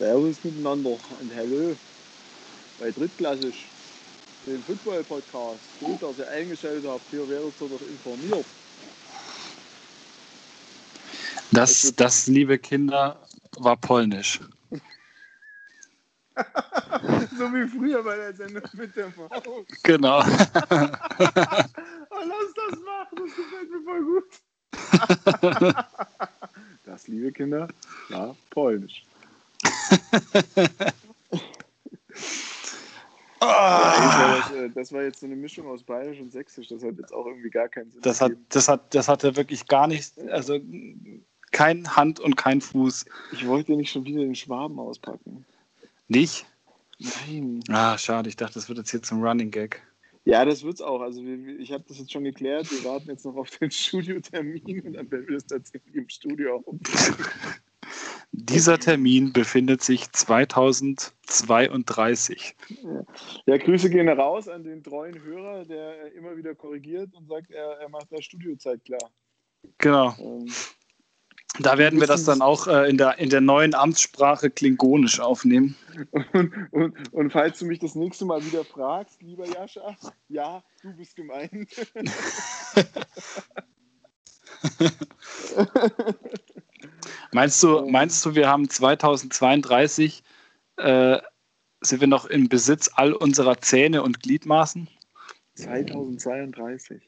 [0.00, 1.76] Servus miteinander und hallo
[2.78, 3.66] bei Drittklassisch,
[4.46, 5.58] dem Football-Podcast.
[5.78, 8.46] Gut, dass ihr eingeschaltet habt, hier werdet ihr doch informiert.
[11.52, 13.20] Das, das, liebe Kinder,
[13.58, 14.40] war polnisch.
[17.36, 19.66] so wie früher bei der Sendung mit der Maus.
[19.82, 20.20] Genau.
[20.22, 20.88] oh, lass
[22.56, 24.24] das machen, das gefällt mir voll gut.
[26.86, 27.68] das, liebe Kinder,
[28.08, 29.04] war polnisch.
[33.42, 34.50] Ah.
[34.50, 36.68] Das, das, war jetzt so eine Mischung aus Bayerisch und Sächsisch.
[36.68, 38.02] Das hat jetzt auch irgendwie gar keinen Sinn.
[38.02, 40.58] Das hat, das hat, das hatte wirklich gar nichts, also
[41.50, 43.06] kein Hand und kein Fuß.
[43.32, 45.46] Ich wollte nicht schon wieder den Schwaben auspacken.
[46.08, 46.44] Nicht?
[46.98, 47.64] Nein.
[47.68, 48.28] Ah, schade.
[48.28, 49.82] Ich dachte, das wird jetzt hier zum Running Gag.
[50.24, 51.00] Ja, das wird's auch.
[51.00, 52.70] Also ich habe das jetzt schon geklärt.
[52.70, 56.56] Wir warten jetzt noch auf den Studiotermin und dann werden wir das tatsächlich im Studio
[56.56, 56.64] auch
[58.32, 62.54] Dieser Termin befindet sich 2032.
[63.46, 63.56] Ja.
[63.56, 67.88] Grüße gehen raus an den treuen Hörer, der immer wieder korrigiert und sagt, er, er
[67.88, 69.10] macht da Studiozeit klar.
[69.78, 70.14] Genau.
[70.18, 70.50] Ähm,
[71.58, 75.74] da werden wir das dann auch äh, in, der, in der neuen Amtssprache klingonisch aufnehmen.
[76.32, 79.96] Und, und, und falls du mich das nächste Mal wieder fragst, lieber Jascha,
[80.28, 81.68] ja, du bist gemeint.
[87.32, 90.22] meinst, du, meinst du, wir haben 2032,
[90.76, 91.18] äh,
[91.80, 94.88] sind wir noch im Besitz all unserer Zähne und Gliedmaßen?
[95.54, 97.02] 2032.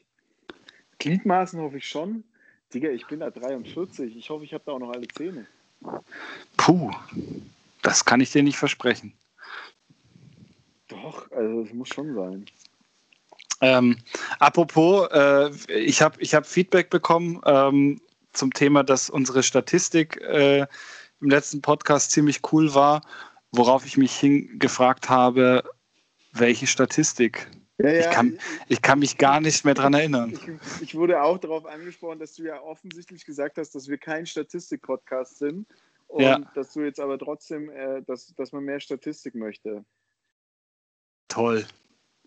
[0.98, 2.24] Gliedmaßen hoffe ich schon.
[2.72, 4.16] Digga, ich bin da 43.
[4.16, 5.46] Ich hoffe, ich habe da auch noch alle Zähne.
[6.56, 6.90] Puh,
[7.82, 9.12] das kann ich dir nicht versprechen.
[10.88, 12.46] Doch, also es muss schon sein.
[13.60, 13.98] Ähm,
[14.38, 18.00] apropos, äh, ich habe ich hab Feedback bekommen ähm,
[18.32, 20.66] zum Thema, dass unsere Statistik äh,
[21.20, 23.02] im letzten Podcast ziemlich cool war,
[23.52, 25.62] worauf ich mich hingefragt habe,
[26.32, 27.48] welche Statistik?
[27.78, 28.38] Ja, ja, ich, kann,
[28.68, 30.32] ich kann mich gar nicht mehr daran erinnern.
[30.32, 34.26] Ich, ich, wurde auch darauf angesprochen, dass du ja offensichtlich gesagt hast, dass wir kein
[34.26, 35.66] Statistik-Podcast sind
[36.06, 36.38] und ja.
[36.54, 39.84] dass du jetzt aber trotzdem, äh, dass, dass man mehr Statistik möchte.
[41.28, 41.64] Toll.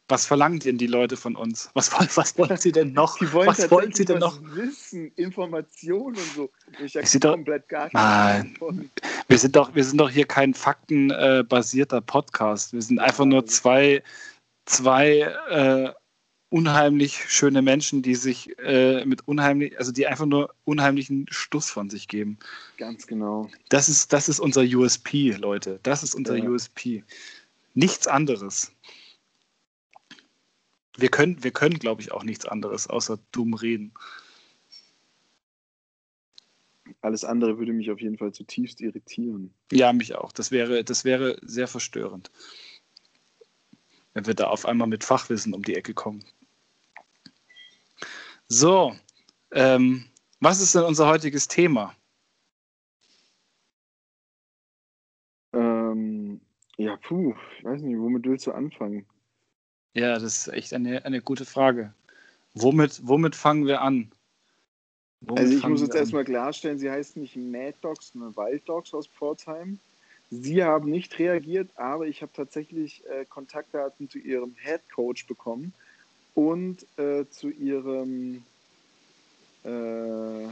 [0.08, 1.70] Was verlangen denn die Leute von uns?
[1.74, 3.18] Was, was wollen sie denn noch?
[3.18, 4.40] Die wollen was wollen sie denn noch?
[4.44, 6.50] Wissen, Informationen und so.
[6.84, 8.56] Ich, ich komplett gar Nein.
[9.28, 12.74] Wir sind doch, wir sind doch hier kein faktenbasierter Podcast.
[12.74, 14.04] Wir sind einfach nur zwei
[14.66, 15.92] zwei äh,
[16.50, 21.90] unheimlich schöne Menschen, die sich äh, mit unheimlich, also die einfach nur unheimlichen Stuss von
[21.90, 22.38] sich geben.
[22.78, 23.50] Ganz genau.
[23.70, 25.80] Das ist, das ist unser USP, Leute.
[25.84, 26.50] Das ist unser ja.
[26.50, 27.04] USP.
[27.74, 28.72] Nichts anderes.
[30.98, 33.94] Wir können, wir können, glaube ich, auch nichts anderes, außer dumm reden.
[37.02, 39.54] Alles andere würde mich auf jeden Fall zutiefst irritieren.
[39.72, 40.32] Ja, mich auch.
[40.32, 42.32] Das wäre, das wäre sehr verstörend
[44.16, 46.24] wenn wir da auf einmal mit Fachwissen um die Ecke kommen.
[48.48, 48.96] So,
[49.52, 50.06] ähm,
[50.40, 51.94] was ist denn unser heutiges Thema?
[55.54, 56.40] Ähm,
[56.78, 59.06] ja, puh, ich weiß nicht, womit willst du anfangen?
[59.96, 61.94] Ja, das ist echt eine, eine gute Frage.
[62.54, 64.12] Womit, womit fangen wir an?
[65.22, 68.94] Womit also ich muss jetzt erstmal klarstellen, sie heißt nicht Mad Dogs, sondern Wild Dogs
[68.94, 69.80] aus Pforzheim.
[70.30, 75.74] Sie haben nicht reagiert, aber ich habe tatsächlich äh, Kontaktdaten zu Ihrem Head Coach bekommen
[76.34, 78.44] und äh, zu Ihrem
[79.64, 80.48] äh,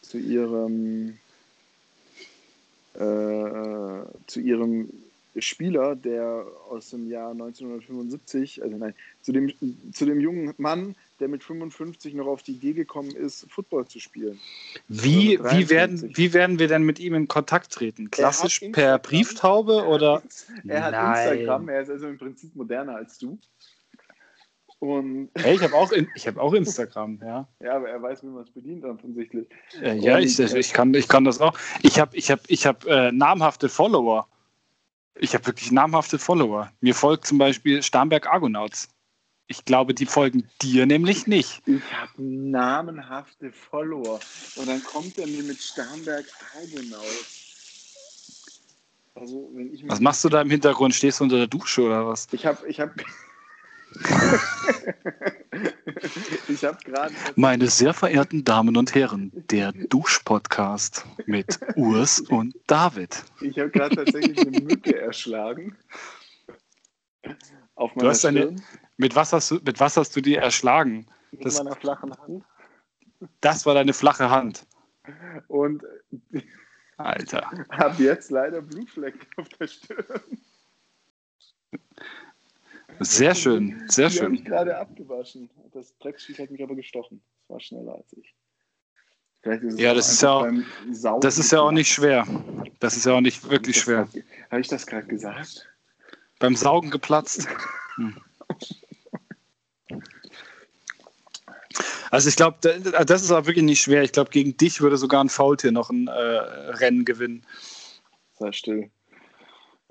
[0.00, 1.18] zu Ihrem
[2.94, 4.88] äh, zu Ihrem
[5.38, 9.52] Spieler, der aus dem Jahr 1975, also nein, zu dem,
[9.92, 14.00] zu dem jungen Mann, der mit 55 noch auf die Idee gekommen ist, Football zu
[14.00, 14.38] spielen.
[14.88, 18.10] Wie, also wie, werden, wie werden wir denn mit ihm in Kontakt treten?
[18.10, 20.22] Klassisch per Brieftaube oder?
[20.66, 21.38] Er hat nein.
[21.38, 23.38] Instagram, er ist also im Prinzip moderner als du.
[24.82, 27.46] Und hey, ich habe auch, hab auch Instagram, ja.
[27.60, 29.46] Ja, aber er weiß, wie man es bedient, offensichtlich.
[29.80, 31.56] Äh, ja, ich, ich, kann, ich kann das auch.
[31.82, 34.26] Ich habe ich hab, ich hab, äh, namhafte Follower.
[35.16, 36.72] Ich habe wirklich namhafte Follower.
[36.80, 38.88] Mir folgt zum Beispiel Starnberg Argonauts.
[39.46, 41.62] Ich glaube, die folgen dir nämlich nicht.
[41.66, 44.18] Ich habe namenhafte Follower.
[44.56, 46.24] Und dann kommt er mir mit Starnberg
[46.56, 47.42] Argonauts.
[49.14, 49.50] Also,
[49.84, 50.94] was machst du da im Hintergrund?
[50.94, 52.28] Stehst du unter der Dusche oder was?
[52.32, 52.94] Ich habe ich hab
[56.48, 57.14] ich habe gerade.
[57.36, 63.24] Meine sehr verehrten Damen und Herren, der Dusch-Podcast mit Urs und David.
[63.40, 65.76] Ich habe gerade tatsächlich eine Mücke erschlagen.
[67.74, 68.56] Auf meiner du hast eine,
[68.96, 71.06] mit, was hast du, mit was hast du die erschlagen?
[71.30, 72.44] Mit das, meiner flachen Hand.
[73.40, 74.66] Das war deine flache Hand.
[75.48, 75.82] Und
[76.96, 77.50] Alter.
[77.70, 80.38] Hab jetzt leider Blutflecken auf der Stirn.
[83.04, 84.24] Sehr schön, sehr die schön.
[84.24, 85.50] habe ich gerade abgewaschen.
[85.72, 87.22] Das Drecksviech hat mich aber gestochen.
[87.40, 88.34] Das war schneller als ich.
[89.44, 90.46] Ist ja, das ist ja, auch,
[91.20, 92.24] das ist ja auch nicht schwer.
[92.78, 94.08] Das ist ja auch nicht wirklich schwer.
[94.50, 95.68] Habe ich das gerade gesagt?
[96.38, 97.48] Beim Saugen geplatzt.
[97.96, 98.16] Hm.
[102.10, 104.02] Also ich glaube, das ist auch wirklich nicht schwer.
[104.02, 107.44] Ich glaube, gegen dich würde sogar ein Faultier noch ein äh, Rennen gewinnen.
[108.38, 108.90] Sei still.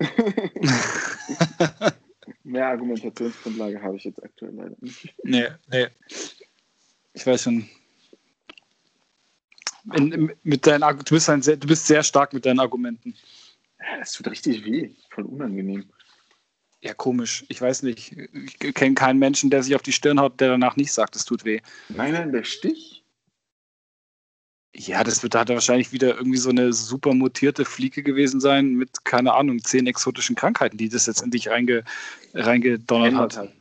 [2.44, 5.14] Mehr Argumentationsgrundlage habe ich jetzt aktuell leider nicht.
[5.22, 5.88] Nee, nee.
[7.14, 7.68] Ich weiß schon.
[9.94, 13.14] In, mit deinen, du, bist ein sehr, du bist sehr stark mit deinen Argumenten.
[13.80, 14.90] Ja, das tut richtig weh.
[15.10, 15.90] Voll unangenehm.
[16.80, 17.44] Ja, komisch.
[17.48, 18.16] Ich weiß nicht.
[18.32, 21.24] Ich kenne keinen Menschen, der sich auf die Stirn haut, der danach nicht sagt, es
[21.24, 21.60] tut weh.
[21.88, 23.01] Nein, nein, der Stich?
[24.74, 29.04] Ja, das wird da wahrscheinlich wieder irgendwie so eine super mutierte Fliege gewesen sein mit,
[29.04, 31.84] keine Ahnung, zehn exotischen Krankheiten, die das jetzt endlich reinge,
[32.32, 33.36] reingedonnert hat.
[33.36, 33.52] hat.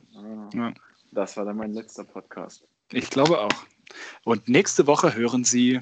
[0.54, 0.74] Ja.
[1.12, 2.64] Das war dann mein letzter Podcast.
[2.94, 3.52] Ich glaube auch.
[4.24, 5.82] Und nächste Woche hören Sie.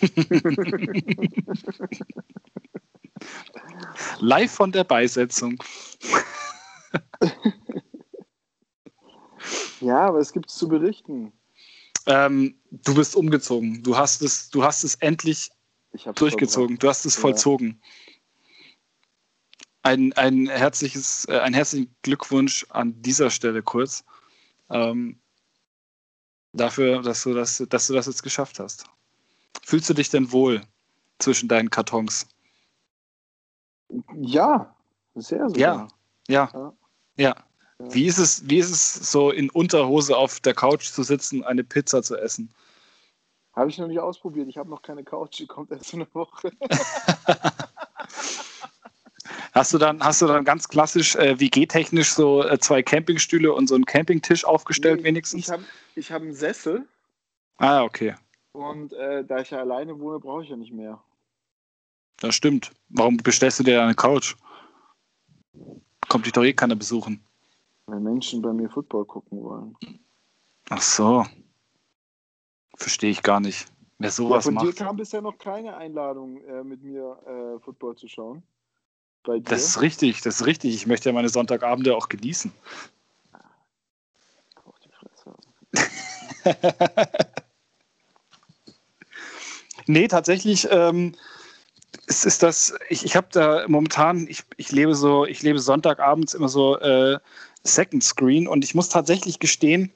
[4.20, 5.60] Live von der Beisetzung.
[9.80, 11.32] ja, aber es gibt zu berichten.
[12.06, 13.82] Ähm, du bist umgezogen.
[13.82, 15.50] Du hast es, du hast es endlich
[16.14, 16.78] durchgezogen.
[16.78, 17.80] Du hast es vollzogen.
[19.82, 24.04] Ein, ein, herzliches, äh, ein herzlichen Glückwunsch an dieser Stelle kurz.
[24.70, 25.20] Ähm,
[26.52, 28.84] dafür, dass du, das, dass du das jetzt geschafft hast.
[29.62, 30.62] Fühlst du dich denn wohl
[31.18, 32.26] zwischen deinen Kartons?
[34.16, 34.74] Ja,
[35.14, 35.60] sehr, sehr.
[35.60, 35.88] Ja,
[36.28, 36.72] ja, ja.
[37.16, 37.51] ja.
[37.90, 41.64] Wie ist, es, wie ist es so in Unterhose auf der Couch zu sitzen, eine
[41.64, 42.52] Pizza zu essen?
[43.54, 44.48] Habe ich noch nicht ausprobiert.
[44.48, 46.52] Ich habe noch keine Couch, die kommt erst in einer Woche.
[49.52, 53.66] hast, du dann, hast du dann ganz klassisch äh, WG-technisch so äh, zwei Campingstühle und
[53.68, 55.46] so einen Campingtisch aufgestellt nee, wenigstens?
[55.46, 55.64] Ich habe
[55.96, 56.86] ich hab einen Sessel.
[57.58, 58.14] Ah, okay.
[58.52, 61.02] Und äh, da ich ja alleine wohne, brauche ich ja nicht mehr.
[62.18, 62.70] Das stimmt.
[62.88, 64.36] Warum bestellst du dir eine Couch?
[66.08, 67.22] Kommt dich doch eh keiner besuchen.
[67.86, 69.76] Weil Menschen bei mir Football gucken wollen.
[70.70, 71.26] Ach so.
[72.76, 73.66] Verstehe ich gar nicht.
[73.98, 74.66] Wer sowas ja, von macht.
[74.66, 78.42] dir kam bisher noch keine Einladung, äh, mit mir äh, Football zu schauen.
[79.24, 80.74] Das ist richtig, das ist richtig.
[80.74, 82.52] Ich möchte ja meine Sonntagabende auch genießen.
[84.56, 85.36] Brauch die Fresse.
[89.86, 91.14] nee, tatsächlich ähm,
[92.06, 96.34] es ist das, ich, ich habe da momentan, ich, ich lebe so, ich lebe Sonntagabends
[96.34, 97.18] immer so äh,
[97.64, 99.92] Second Screen und ich muss tatsächlich gestehen,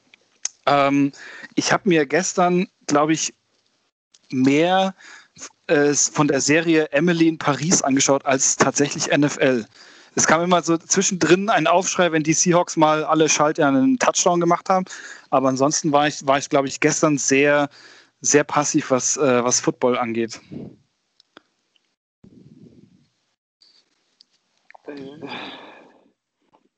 [0.67, 1.13] ähm,
[1.55, 3.35] ich habe mir gestern, glaube ich,
[4.31, 4.95] mehr
[5.69, 9.67] äh, von der Serie Emily in Paris angeschaut als tatsächlich NFL.
[10.15, 14.41] Es kam immer so zwischendrin ein Aufschrei, wenn die Seahawks mal alle Schalter einen Touchdown
[14.41, 14.87] gemacht haben.
[15.31, 17.69] Aber ansonsten war ich, war ich glaube ich, gestern sehr,
[18.23, 20.41] sehr passiv, was, äh, was Football angeht.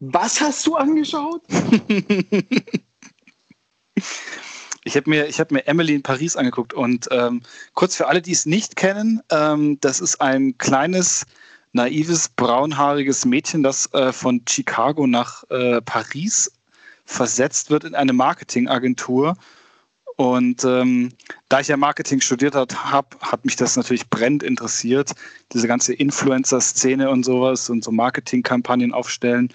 [0.00, 1.42] Was hast du angeschaut?
[4.84, 7.42] Ich habe mir, hab mir Emily in Paris angeguckt und ähm,
[7.74, 11.26] kurz für alle, die es nicht kennen, ähm, das ist ein kleines,
[11.73, 16.50] naives, braunhaariges Mädchen, das äh, von Chicago nach äh, Paris
[17.04, 19.37] versetzt wird in eine Marketingagentur
[20.18, 21.11] und ähm,
[21.49, 25.12] da ich ja Marketing studiert habe, hat mich das natürlich brennend interessiert.
[25.52, 29.52] Diese ganze Influencer-Szene und sowas und so Marketingkampagnen aufstellen.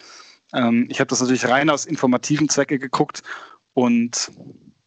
[0.53, 3.24] Ähm, ich habe das natürlich rein aus informativen Zwecke geguckt
[3.74, 4.31] und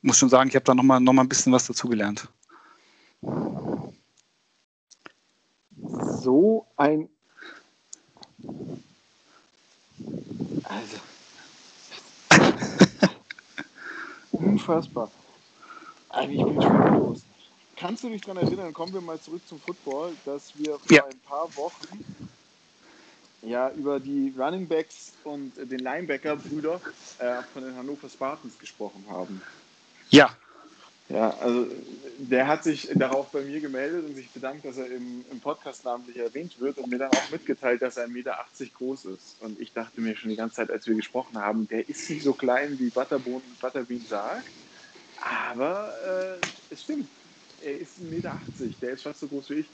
[0.03, 2.29] muss schon sagen, ich habe da nochmal noch mal ein bisschen was dazugelernt.
[6.23, 7.09] So ein.
[10.63, 10.97] Also.
[14.33, 15.11] Unfassbar.
[16.27, 17.23] Bin ich sprachlos.
[17.77, 21.05] Kannst du dich daran erinnern, kommen wir mal zurück zum Football, dass wir vor ja.
[21.05, 22.05] ein paar Wochen
[23.47, 26.81] ja über die Running Backs und den Linebacker-Brüder
[27.19, 29.43] äh, von den Hannover Spartans gesprochen haben?
[30.11, 30.31] Ja.
[31.09, 31.69] Ja, also
[32.19, 35.85] der hat sich darauf bei mir gemeldet und sich bedankt, dass er im, im Podcast
[35.85, 38.37] namentlich erwähnt wird und mir dann auch mitgeteilt, dass er 1,80 Meter
[38.77, 39.41] groß ist.
[39.41, 42.25] Und ich dachte mir schon die ganze Zeit, als wir gesprochen haben, der ist nicht
[42.25, 44.49] so klein, wie Butterbean, Butterbean sagt.
[45.23, 47.09] Aber äh, es stimmt.
[47.63, 48.41] Er ist 1,80 Meter.
[48.83, 49.67] Der ist fast so groß wie ich.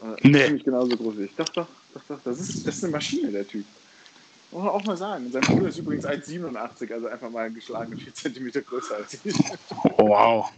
[0.00, 0.44] Äh, nee.
[0.44, 1.34] Ziemlich genauso groß wie ich.
[1.34, 2.22] Doch, doch, doch, doch.
[2.24, 3.64] Das ist, das ist eine Maschine, der Typ.
[4.50, 5.30] Muss man auch mal sagen.
[5.32, 9.34] Sein Bruder ist übrigens 1,87, also einfach mal geschlagen 4 cm größer als ich.
[9.96, 10.52] Wow.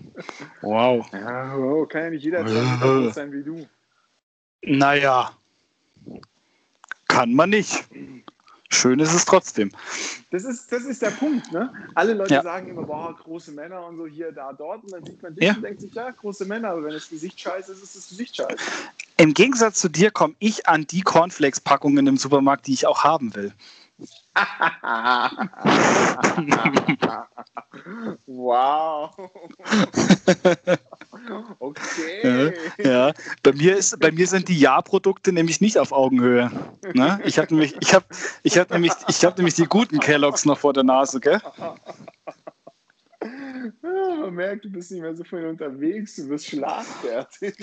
[0.60, 1.06] Wow.
[1.12, 1.88] Ja, wow.
[1.88, 3.66] Kann ja nicht jeder so groß sein wie du.
[4.62, 5.32] Naja,
[7.06, 7.84] kann man nicht.
[8.70, 9.70] Schön ist es trotzdem.
[10.30, 11.72] Das ist, das ist der Punkt, ne?
[11.94, 12.42] Alle Leute ja.
[12.42, 14.84] sagen immer, boah, große Männer und so hier, da, dort.
[14.84, 15.54] Und dann sieht man dich ja.
[15.54, 18.36] und denkt sich, ja, große Männer, aber wenn das Gesicht scheiße ist, ist das Gesicht
[18.36, 18.56] scheiße.
[19.16, 23.34] Im Gegensatz zu dir komme ich an die Cornflakes-Packungen im Supermarkt, die ich auch haben
[23.34, 23.54] will.
[28.26, 29.10] Wow.
[31.58, 32.54] okay.
[32.78, 33.12] Ja, ja,
[33.42, 36.50] Bei, mir ist, bei mir sind die Ja-Produkte nämlich nicht auf Augenhöhe.
[36.94, 37.20] Ne?
[37.24, 38.04] Ich habe nämlich, ich hab,
[38.42, 41.40] ich hab nämlich, hab nämlich die guten Kelloggs noch vor der Nase, gell?
[43.20, 47.56] Ja, man merkt, du bist nicht mehr so viel unterwegs, du wirst schlaffertig.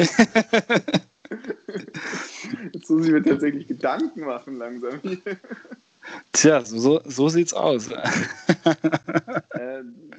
[2.73, 5.21] Jetzt muss ich mir tatsächlich Gedanken machen langsam hier.
[6.31, 7.89] Tja, so, so sieht's aus.
[9.53, 10.11] Ähm,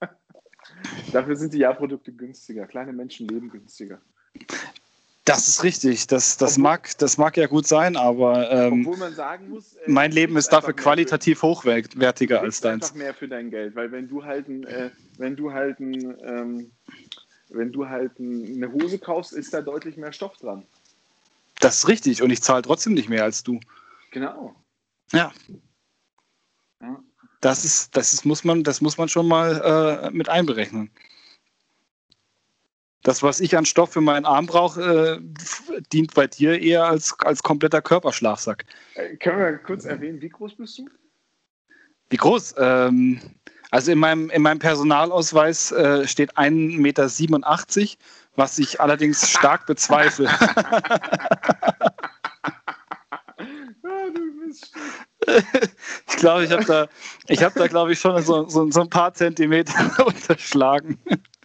[1.12, 2.66] dafür sind die Jahrprodukte günstiger.
[2.66, 4.00] Kleine Menschen leben günstiger.
[5.24, 6.06] Das ist richtig.
[6.06, 9.78] Das, das, mag, das mag ja gut sein, aber ähm, obwohl man sagen muss, äh,
[9.86, 12.84] mein Leben ist dafür qualitativ hochwertiger als deins.
[12.84, 16.16] einfach mehr für dein Geld, weil wenn du halt ein, äh, wenn du halt ein,
[16.24, 16.70] ähm,
[17.50, 20.64] wenn du halt eine Hose kaufst, ist da deutlich mehr Stoff dran.
[21.60, 23.60] Das ist richtig und ich zahle trotzdem nicht mehr als du.
[24.10, 24.54] Genau.
[25.12, 25.32] Ja.
[26.80, 27.04] ja.
[27.40, 30.90] Das ist, das ist, muss man, das muss man schon mal äh, mit einberechnen.
[33.02, 37.14] Das, was ich an Stoff für meinen Arm brauche, äh, dient bei dir eher als,
[37.20, 38.66] als kompletter Körperschlafsack.
[38.94, 40.88] Äh, können wir kurz erwähnen, wie groß bist du?
[42.10, 42.56] Wie groß?
[42.58, 43.20] Ähm,
[43.70, 47.08] also in meinem, in meinem Personalausweis äh, steht 1,87 Meter,
[48.40, 50.30] was ich allerdings stark bezweifle.
[56.08, 56.88] ich glaube, ich habe da,
[57.28, 59.74] ich habe da, glaube ich, schon so, so, so ein paar Zentimeter
[60.06, 60.98] unterschlagen.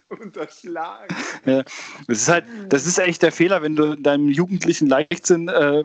[0.08, 1.14] Unterschlagen.
[1.44, 1.62] Ja,
[2.06, 5.84] das ist halt, das ist echt der Fehler, wenn du in deinem jugendlichen Leichtsinn, äh,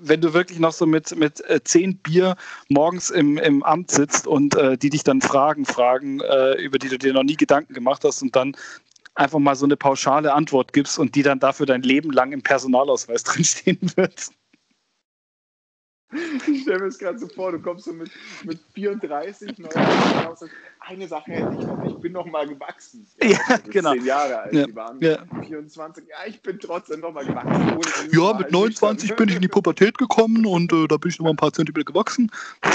[0.00, 2.36] wenn du wirklich noch so mit, mit äh, zehn Bier
[2.68, 6.88] morgens im, im Amt sitzt und äh, die dich dann Fragen fragen, äh, über die
[6.88, 8.54] du dir noch nie Gedanken gemacht hast und dann
[9.14, 12.42] einfach mal so eine pauschale Antwort gibst und die dann dafür dein Leben lang im
[12.42, 14.30] Personalausweis drinstehen wird.
[16.46, 18.08] Ich stelle mir das gerade so vor, du kommst so mit,
[18.44, 23.04] mit 34 neu raus und eine Sache hätte ich noch, ich bin noch mal gewachsen.
[23.20, 23.94] Ja, ja genau.
[23.94, 25.24] Zehn Jahre alt, ja, die waren ja.
[25.42, 28.10] 24, ja, ich bin trotzdem noch mal gewachsen.
[28.12, 31.24] Ja, mit 29 bin ich in die Pubertät gekommen und äh, da bin ich noch
[31.24, 32.30] mal ein paar Zentimeter gewachsen.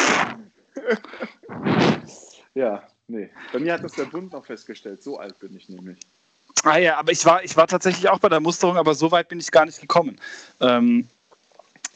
[2.55, 3.29] ja, nee.
[3.53, 5.99] Bei mir hat das der Bund noch festgestellt, so alt bin ich nämlich.
[6.63, 9.29] Ah ja, aber ich war, ich war tatsächlich auch bei der Musterung, aber so weit
[9.29, 10.19] bin ich gar nicht gekommen.
[10.59, 11.07] Ähm,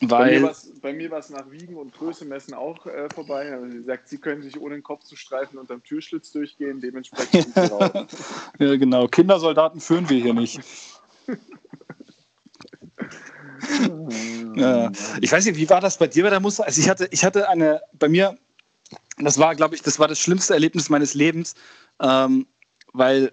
[0.02, 3.52] weil bei mir war es nach Wiegen und Größe messen auch äh, vorbei.
[3.54, 7.56] Also sie sagt, sie können sich ohne den Kopf zu streifen unterm Türschlitz durchgehen, dementsprechend
[8.60, 9.08] Ja, genau.
[9.08, 10.60] Kindersoldaten führen wir hier nicht.
[14.56, 14.92] ja.
[15.22, 16.66] Ich weiß nicht, wie war das bei dir bei der Muster?
[16.66, 18.38] Also ich hatte, ich hatte eine, bei mir,
[19.18, 21.56] das war, glaube ich, das war das schlimmste Erlebnis meines Lebens,
[22.02, 22.48] ähm,
[22.92, 23.32] weil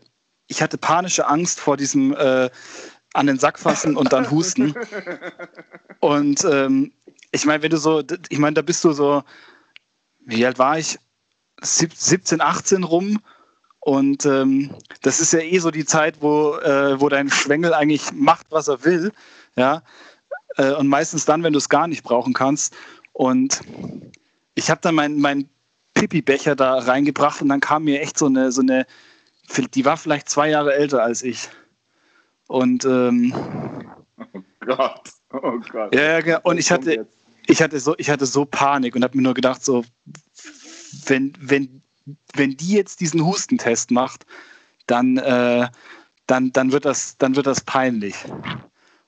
[0.51, 2.51] ich hatte panische Angst vor diesem äh,
[3.15, 4.75] an den Sack fassen und dann husten.
[6.01, 6.93] Und ähm,
[7.31, 9.23] ich meine, wenn du so, ich meine, da bist du so,
[10.21, 10.99] wie alt war ich?
[11.61, 13.21] 17, 18 rum.
[13.81, 18.13] Und ähm, das ist ja eh so die Zeit, wo, äh, wo dein Schwengel eigentlich
[18.13, 19.13] macht, was er will.
[19.57, 19.83] Ja.
[20.57, 22.75] Äh, und meistens dann, wenn du es gar nicht brauchen kannst.
[23.13, 23.61] Und
[24.55, 25.49] ich habe dann meinen mein
[25.95, 28.87] Pipi-Becher da reingebracht und dann kam mir echt so eine, so eine,
[29.75, 31.49] die war vielleicht zwei Jahre älter als ich.
[32.47, 33.35] Und ähm,
[34.17, 35.95] oh Gott, oh Gott.
[35.95, 36.41] Ja, ja, genau.
[36.43, 37.07] und ich hatte,
[37.47, 39.85] ich hatte so, ich hatte so Panik und habe mir nur gedacht, so,
[41.07, 41.83] wenn, wenn,
[42.35, 44.27] wenn die jetzt diesen Hustentest macht,
[44.87, 45.69] dann, äh,
[46.27, 48.15] dann, dann, wird das, dann wird das peinlich.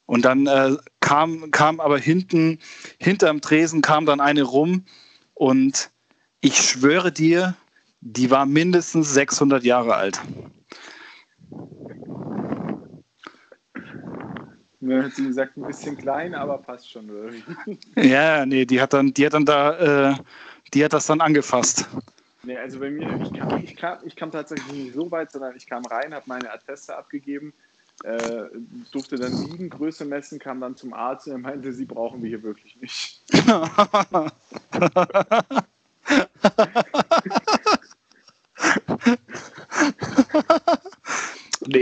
[0.06, 2.58] Und dann äh, kam, kam aber hinten,
[2.98, 4.84] hinterm Tresen kam dann eine rum
[5.34, 5.90] und
[6.40, 7.56] ich schwöre dir,
[8.02, 10.20] die war mindestens 600 Jahre alt.
[14.80, 17.08] Ja, hat sie gesagt, ein bisschen klein, aber passt schon.
[17.96, 20.14] ja, nee, die hat dann, die hat dann da, äh,
[20.74, 21.86] die hat das dann angefasst.
[22.42, 25.54] Nee, also bei mir, ich kam, ich, kam, ich kam tatsächlich nicht so weit, sondern
[25.54, 27.54] ich kam rein, habe meine Atteste abgegeben,
[28.02, 28.46] äh,
[28.90, 32.28] durfte dann wiegen, Größe messen, kam dann zum Arzt und er meinte, sie brauchen wir
[32.28, 33.22] hier wirklich nicht.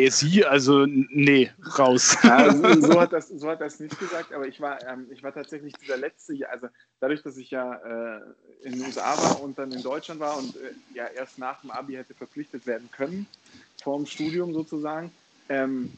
[0.01, 2.17] Nee, sie, also nee, raus.
[2.23, 5.35] Also, so, hat das, so hat das nicht gesagt, aber ich war, ähm, ich war
[5.35, 6.69] tatsächlich dieser letzte, also
[7.01, 8.21] dadurch, dass ich ja äh,
[8.63, 11.71] in den USA war und dann in Deutschland war und äh, ja erst nach dem
[11.71, 13.27] Abi hätte verpflichtet werden können,
[13.83, 15.13] vor dem Studium sozusagen,
[15.51, 15.93] ähm,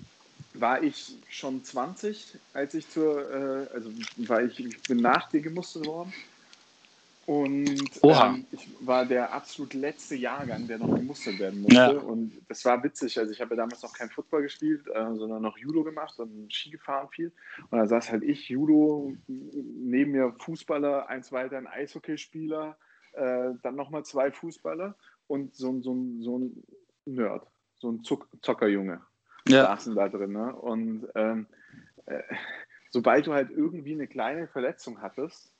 [0.55, 5.43] war ich schon 20, als ich zur, äh, also war ich, ich bin nach dir
[5.43, 6.13] gemustert worden.
[7.27, 11.77] Und ähm, ich war der absolut letzte Jahrgang, der noch gemustert werden musste.
[11.77, 11.91] Ja.
[11.91, 13.17] Und das war witzig.
[13.19, 16.53] Also ich habe ja damals noch kein Football gespielt, äh, sondern noch Judo gemacht und
[16.53, 17.33] Ski gefahren viel.
[17.71, 22.77] Und da saß halt ich, Judo, neben mir Fußballer, eins weiter ein Eishockeyspieler,
[23.13, 24.97] äh, dann nochmal zwei Fußballer
[25.29, 26.65] und so, so, so ein
[27.05, 27.47] Nerd,
[27.79, 29.01] so ein Zuck Zockerjunge
[29.49, 29.65] ja.
[29.67, 30.33] saßen da drin.
[30.33, 30.55] Ne?
[30.55, 31.47] Und ähm,
[32.07, 32.23] äh,
[32.91, 35.52] sobald du halt irgendwie eine kleine Verletzung hattest,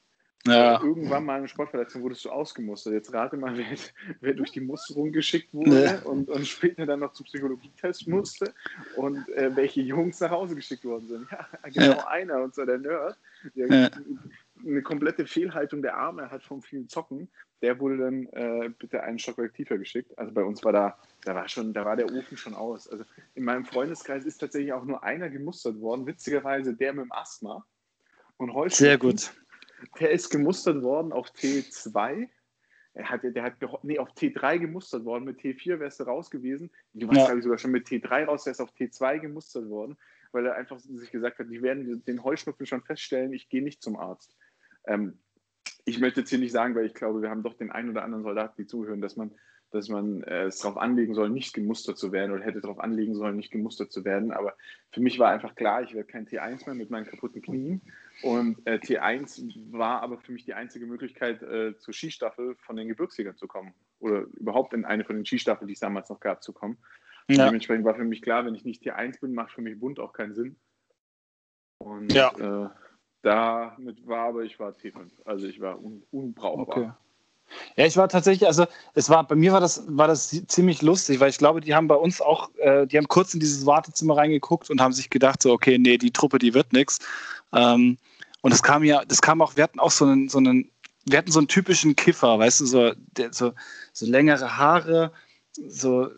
[0.47, 0.77] ja.
[0.77, 2.93] äh, irgendwann mal eine Sportverletzung, wurdest du ausgemustert.
[2.93, 3.67] Jetzt rate mal, wer,
[4.21, 5.99] wer durch die Musterung geschickt wurde ja.
[6.03, 8.53] und, und später dann noch zum Psychologietest musste
[8.97, 11.29] und äh, welche Jungs nach Hause geschickt worden sind.
[11.31, 12.07] Ja, genau ja.
[12.09, 13.19] einer, und zwar der Nerd,
[13.55, 13.91] der
[14.65, 17.29] eine komplette Fehlhaltung der Arme hat vom vielen Zocken
[17.63, 20.17] der wurde dann äh, bitte einen Stockwerk tiefer geschickt.
[20.19, 22.89] Also bei uns war da, da war schon, da war der Ofen schon aus.
[22.89, 27.13] Also in meinem Freundeskreis ist tatsächlich auch nur einer gemustert worden, witzigerweise der mit dem
[27.13, 27.65] Asthma.
[28.37, 29.33] Und heute Sehr gut.
[30.01, 32.29] Der ist gemustert worden auf T2.
[32.95, 35.25] Er hat, der hat nee, auf T3 gemustert worden.
[35.25, 36.71] Mit T4 wärst du raus gewesen.
[36.93, 37.25] Du warst, ja.
[37.27, 39.97] glaube ich, sogar schon mit T3 raus, wärst auf T2 gemustert worden,
[40.33, 43.83] weil er einfach sich gesagt hat, die werden den Heuschnupfen schon feststellen, ich gehe nicht
[43.83, 44.37] zum Arzt.
[44.87, 45.19] Ähm,
[45.85, 48.05] ich möchte jetzt hier nicht sagen, weil ich glaube, wir haben doch den einen oder
[48.05, 49.33] anderen Soldaten, die zuhören, dass man,
[49.71, 53.15] dass man äh, es darauf anlegen soll, nicht gemustert zu werden oder hätte darauf anlegen
[53.15, 54.33] sollen, nicht gemustert zu werden.
[54.33, 54.55] Aber
[54.91, 57.83] für mich war einfach klar, ich werde kein T1 mehr mit meinen kaputten Knien.
[58.23, 62.89] Und äh, T1 war aber für mich die einzige Möglichkeit, äh, zur Skistaffel von den
[62.89, 63.75] Gebirgsjägern zu kommen.
[63.99, 66.79] Oder überhaupt in eine von den Skistaffeln, die es damals noch gab, zu kommen.
[67.29, 67.47] Ja.
[67.47, 70.13] Dementsprechend war für mich klar, wenn ich nicht T1 bin, macht für mich Bund auch
[70.13, 70.57] keinen Sinn.
[71.79, 72.31] Und ja.
[72.67, 72.71] Äh,
[73.23, 75.11] damit war, aber ich war T5.
[75.25, 76.77] Also ich war un unbrauchbar.
[76.77, 76.93] Okay.
[77.77, 81.21] Ja, ich war tatsächlich, also es war, bei mir war das, war das ziemlich lustig,
[81.21, 84.17] weil ich glaube, die haben bei uns auch, äh, die haben kurz in dieses Wartezimmer
[84.17, 86.99] reingeguckt und haben sich gedacht, so, okay, nee, die Truppe, die wird nichts.
[87.53, 87.99] Ähm,
[88.43, 90.71] und es kam ja, das kam auch, wir hatten auch so einen, so einen,
[91.07, 93.53] wir hatten so einen typischen Kiffer, weißt du, so, der, so,
[93.93, 95.13] so längere Haare,
[95.69, 96.11] so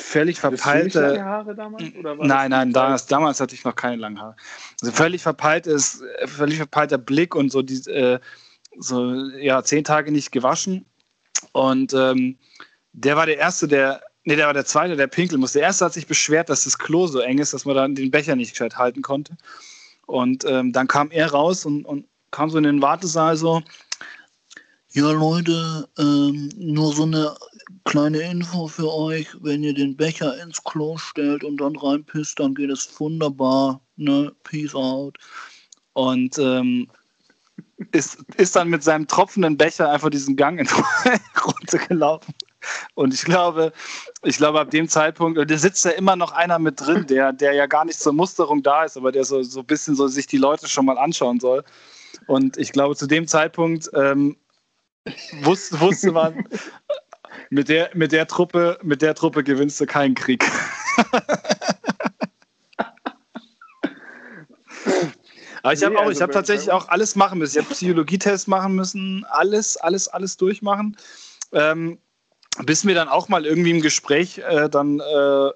[0.00, 1.24] völlig verpeilte.
[1.24, 1.84] Haare damals?
[2.20, 4.36] nein, nein, damals, damals hatte ich noch keine langen Haare.
[4.80, 8.18] Also völlig verpeiltes, völlig verpeilter Blick und so, die, äh,
[8.78, 10.84] so ja, zehn Tage nicht gewaschen.
[11.52, 12.38] Und ähm,
[12.92, 15.58] der war der Erste, der, nee, der war der Zweite, der pinkeln musste.
[15.58, 18.10] Der Erste hat sich beschwert, dass das Klo so eng ist, dass man dann den
[18.10, 19.36] Becher nicht gescheit halten konnte.
[20.06, 23.62] Und ähm, dann kam er raus und, und kam so in den Wartesaal so,
[24.92, 27.34] ja, Leute, ähm, nur so eine
[27.84, 29.28] kleine Info für euch.
[29.40, 33.82] Wenn ihr den Becher ins Klo stellt und dann reinpisst, dann geht es wunderbar.
[33.96, 34.32] Ne?
[34.44, 35.18] Peace out.
[35.92, 36.88] Und ähm,
[37.92, 40.60] ist, ist dann mit seinem tropfenden Becher einfach diesen Gang
[41.44, 42.34] runtergelaufen.
[42.94, 43.72] Und ich glaube,
[44.24, 47.52] ich glaube, ab dem Zeitpunkt, da sitzt ja immer noch einer mit drin, der, der
[47.52, 50.26] ja gar nicht zur Musterung da ist, aber der so, so ein bisschen so sich
[50.26, 51.64] die Leute schon mal anschauen soll.
[52.26, 54.36] Und ich glaube, zu dem Zeitpunkt ähm,
[55.42, 56.44] wusste, wusste man,
[57.50, 60.44] mit der, mit, der Truppe, mit der Truppe gewinnst du keinen Krieg.
[65.62, 67.58] Aber ich habe nee, auch, also tatsächlich auch alles machen müssen.
[67.58, 70.96] Ich habe Psychologietests machen müssen, alles, alles, alles durchmachen.
[71.52, 71.98] Ähm,
[72.64, 75.50] bis mir dann auch mal irgendwie im Gespräch äh, dann äh,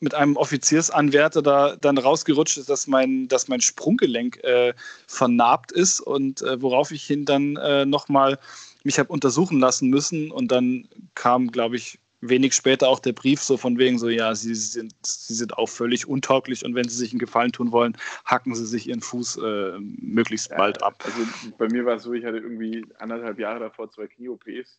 [0.00, 4.74] mit einem Offiziersanwärter da dann rausgerutscht ist, dass mein, dass mein Sprunggelenk äh,
[5.06, 8.38] vernarbt ist und äh, worauf ich hin dann äh, nochmal
[8.82, 13.42] mich habe untersuchen lassen müssen und dann kam, glaube ich, wenig später auch der Brief
[13.42, 16.96] so von wegen so, ja, sie sind, sie sind auch völlig untauglich und wenn sie
[16.96, 21.02] sich einen Gefallen tun wollen, hacken sie sich ihren Fuß äh, möglichst ja, bald ab.
[21.04, 24.78] Also bei mir war es so, ich hatte irgendwie anderthalb Jahre davor zwei Knie-OPs.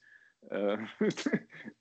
[0.49, 0.77] Äh,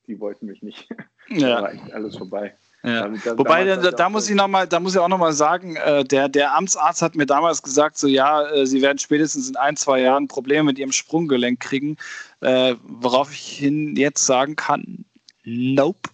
[0.06, 0.88] die wollten mich nicht.
[1.28, 1.48] Ja.
[1.48, 2.54] Da war eigentlich alles vorbei.
[2.84, 3.08] Ja.
[3.08, 5.76] Da, Wobei, da, da muss ich noch mal, da muss ich auch noch mal sagen,
[5.76, 9.56] äh, der, der Amtsarzt hat mir damals gesagt, so ja, äh, Sie werden spätestens in
[9.56, 11.96] ein, zwei Jahren Probleme mit Ihrem Sprunggelenk kriegen,
[12.40, 15.04] äh, worauf ich hin jetzt sagen kann,
[15.44, 16.10] nope,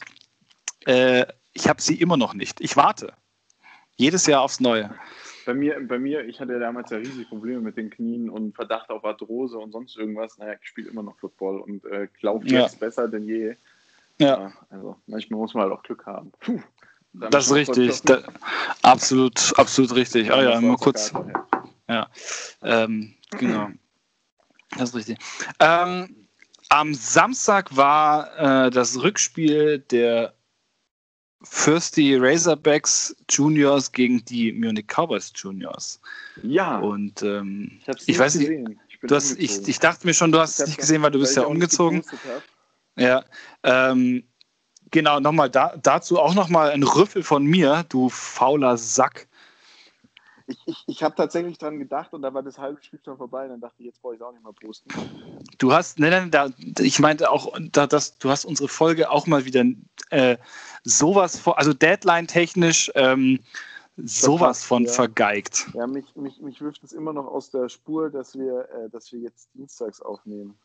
[0.87, 2.61] äh, ich habe sie immer noch nicht.
[2.61, 3.13] Ich warte.
[3.97, 4.95] Jedes Jahr aufs Neue.
[5.45, 8.91] Bei mir, bei mir, ich hatte damals ja riesige Probleme mit den Knien und Verdacht
[8.91, 10.39] auf Arthrose und sonst irgendwas.
[10.39, 12.63] Naja, ich spiele immer noch Football und äh, ja.
[12.63, 13.57] jetzt besser denn je.
[14.21, 14.53] Ja.
[14.71, 16.33] Also manchmal muss man halt auch Glück haben.
[16.41, 16.61] Puh,
[17.13, 18.03] das ist richtig.
[18.03, 18.23] Da,
[18.83, 20.31] absolut, absolut richtig.
[20.31, 21.13] Ah ja, mal kurz.
[21.89, 22.09] Ja,
[22.63, 23.69] ähm, genau.
[24.77, 25.19] Das ist richtig.
[25.61, 26.28] Ähm,
[26.69, 30.35] am Samstag war äh, das Rückspiel der
[31.43, 36.01] Firsty Razorbacks Juniors gegen die Munich Cowboys Juniors.
[36.43, 36.79] Ja.
[36.79, 40.41] Und ähm, ich, ich weiß nicht, ich, du hast, ich, ich, dachte mir schon, du
[40.41, 42.05] hast es nicht gesehen, weil du bist ja umgezogen.
[42.97, 43.25] Ja.
[43.63, 44.25] Ähm,
[44.91, 49.28] genau, nochmal da, dazu auch nochmal ein Rüffel von mir, du fauler Sack.
[50.49, 53.45] Ich, ich, ich habe tatsächlich dran gedacht und da war das halbe Spiel schon vorbei.
[53.45, 54.89] Und dann dachte ich, jetzt brauche ich es auch nicht mehr posten.
[55.59, 56.49] Du hast, nein, nein, da,
[56.81, 59.65] ich meinte auch, da, das, du hast unsere Folge auch mal wieder
[60.09, 60.39] äh,
[60.85, 63.41] sowas vor, also Deadline-technisch ähm,
[63.97, 64.93] sowas von ja.
[64.93, 65.67] vergeigt.
[65.75, 69.13] Ja, mich, mich, mich wirft es immer noch aus der Spur, dass wir, äh, dass
[69.13, 70.59] wir jetzt dienstags aufnehmen.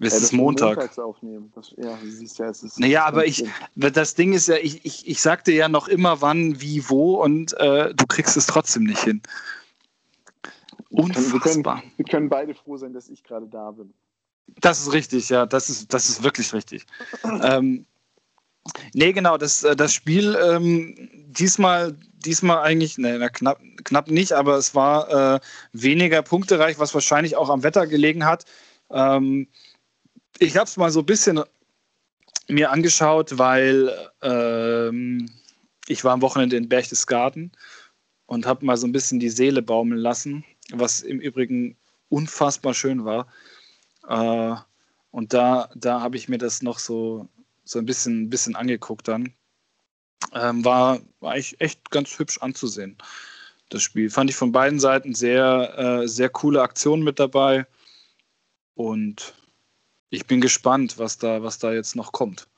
[0.00, 0.76] Es ja, ist Montag.
[0.76, 2.78] Das, ja, siehst ja, es ist.
[2.78, 6.60] Naja, aber ich, das Ding ist ja, ich, ich, ich sagte ja noch immer wann,
[6.60, 9.22] wie, wo und äh, du kriegst es trotzdem nicht hin.
[10.90, 11.32] Unfassbar.
[11.32, 13.92] Wir können, wir können beide froh sein, dass ich gerade da bin.
[14.60, 16.86] Das ist richtig, ja, das ist, das ist wirklich richtig.
[17.42, 17.84] ähm,
[18.94, 24.32] nee, genau, das, äh, das Spiel ähm, diesmal, diesmal eigentlich, nee, na, knapp, knapp nicht,
[24.32, 25.40] aber es war äh,
[25.72, 28.44] weniger punktereich, was wahrscheinlich auch am Wetter gelegen hat.
[28.90, 29.48] Ähm,
[30.38, 31.42] ich habe es mal so ein bisschen
[32.48, 35.30] mir angeschaut, weil ähm,
[35.86, 37.52] ich war am Wochenende in Berchtesgaden
[38.26, 41.76] und habe mal so ein bisschen die Seele baumeln lassen, was im Übrigen
[42.08, 43.26] unfassbar schön war.
[44.08, 44.56] Äh,
[45.10, 47.28] und da, da habe ich mir das noch so,
[47.64, 49.32] so ein bisschen, ein bisschen angeguckt dann.
[50.34, 52.98] Ähm, war, war echt, echt ganz hübsch anzusehen,
[53.68, 54.10] das Spiel.
[54.10, 57.66] Fand ich von beiden Seiten sehr, äh, sehr coole Aktionen mit dabei.
[58.74, 59.34] Und
[60.10, 62.48] ich bin gespannt, was da, was da jetzt noch kommt.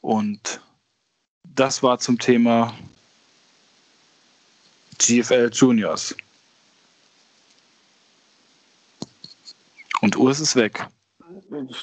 [0.00, 0.60] Und
[1.44, 2.72] das war zum Thema
[4.98, 6.16] GFL Juniors.
[10.00, 10.88] Und Urs ist weg.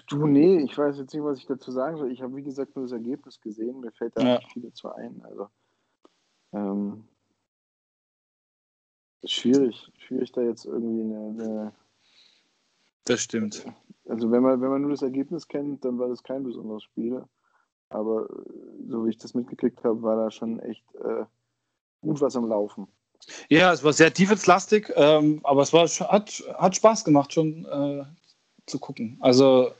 [0.07, 2.11] Du, nee, ich weiß jetzt nicht, was ich dazu sagen soll.
[2.11, 3.79] Ich habe, wie gesagt, nur das Ergebnis gesehen.
[3.79, 4.37] Mir fällt da ja.
[4.37, 5.21] nicht viel dazu ein.
[5.23, 5.49] Also,
[6.53, 7.07] ähm,
[9.25, 11.71] schwierig, schwierig da jetzt irgendwie eine, eine,
[13.05, 13.65] Das stimmt.
[14.07, 17.23] Also wenn man, wenn man nur das Ergebnis kennt, dann war das kein besonderes Spiel.
[17.89, 18.27] Aber
[18.87, 21.25] so wie ich das mitgekriegt habe, war da schon echt äh,
[22.01, 22.87] gut was am Laufen.
[23.49, 28.03] Ja, es war sehr defense-lastig, ähm, aber es war, hat, hat Spaß gemacht, schon äh,
[28.65, 29.17] zu gucken.
[29.21, 29.71] Also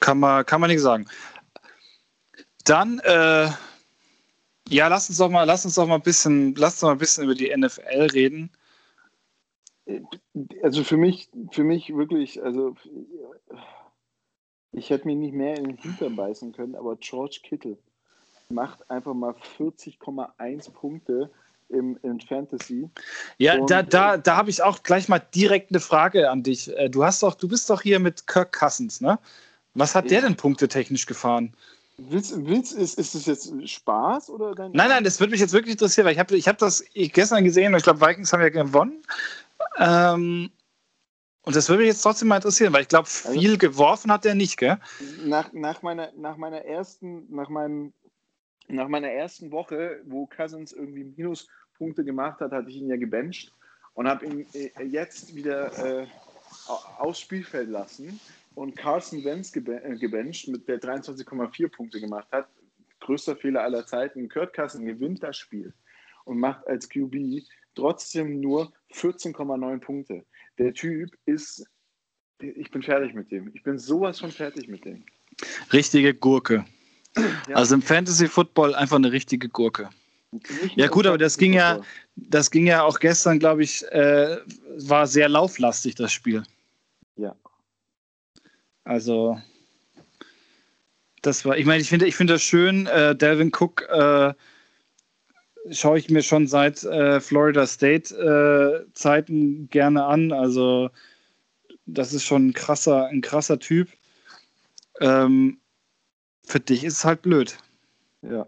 [0.00, 1.06] kann man, kann man nicht sagen.
[2.64, 3.48] Dann äh,
[4.72, 6.98] ja, lass uns doch mal, lass uns doch mal ein bisschen, lass uns mal ein
[6.98, 8.50] bisschen über die NFL reden.
[10.62, 12.74] Also für mich, für mich wirklich, also
[14.72, 17.76] ich hätte mich nicht mehr in den Hintern beißen können, aber George Kittle
[18.48, 21.30] macht einfach mal 40,1 Punkte
[21.68, 22.88] im, im Fantasy.
[23.38, 26.74] Ja, Und, da, da, da habe ich auch gleich mal direkt eine Frage an dich.
[26.76, 29.18] Äh, du hast doch, du bist doch hier mit Kirk Cousins, ne?
[29.74, 31.54] Was hat der denn punktetechnisch gefahren?
[32.08, 35.52] Willst, willst, ist, ist das jetzt Spaß oder dein Nein, nein, das würde mich jetzt
[35.52, 38.40] wirklich interessieren, weil ich habe ich hab das gestern gesehen und ich glaube, Vikings haben
[38.40, 39.02] ja gewonnen.
[39.78, 40.50] Ähm,
[41.44, 44.12] und das würde mich jetzt trotzdem mal interessieren, weil ich glaube, also viel also, geworfen
[44.12, 44.78] hat er nicht, gell?
[45.24, 47.92] Nach, nach, meiner, nach meiner ersten, nach meinem,
[48.68, 53.52] nach meiner ersten Woche, wo Cousins irgendwie Minuspunkte gemacht hat, hatte ich ihn ja gebencht
[53.94, 56.06] und habe ihn äh, jetzt wieder äh,
[56.98, 58.20] aufs Spielfeld lassen
[58.54, 62.48] und Carson Wentz äh, gebencht, mit der 23,4 Punkte gemacht hat.
[63.00, 64.28] Größter Fehler aller Zeiten.
[64.28, 65.72] Kurt Carson gewinnt das Spiel
[66.24, 67.42] und macht als QB
[67.74, 70.24] trotzdem nur 14,9 Punkte.
[70.58, 71.66] Der Typ ist,
[72.38, 73.50] ich bin fertig mit dem.
[73.54, 75.04] Ich bin sowas von fertig mit dem.
[75.72, 76.64] Richtige Gurke.
[77.48, 77.56] Ja.
[77.56, 79.88] Also im Fantasy Football einfach eine richtige Gurke.
[80.76, 81.80] Ja gut, aber das ging ja,
[82.16, 84.38] das ging ja auch gestern, glaube ich, äh,
[84.78, 86.42] war sehr lauflastig das Spiel.
[87.16, 87.36] Ja.
[88.84, 89.38] Also,
[91.22, 92.86] das war, ich meine, ich finde ich find das schön.
[92.86, 94.34] Äh, Delvin Cook äh,
[95.70, 100.32] schaue ich mir schon seit äh, Florida State äh, Zeiten gerne an.
[100.32, 100.90] Also,
[101.86, 103.88] das ist schon ein krasser, ein krasser Typ.
[105.00, 105.60] Ähm,
[106.44, 107.56] für dich ist es halt blöd.
[108.22, 108.46] Ja.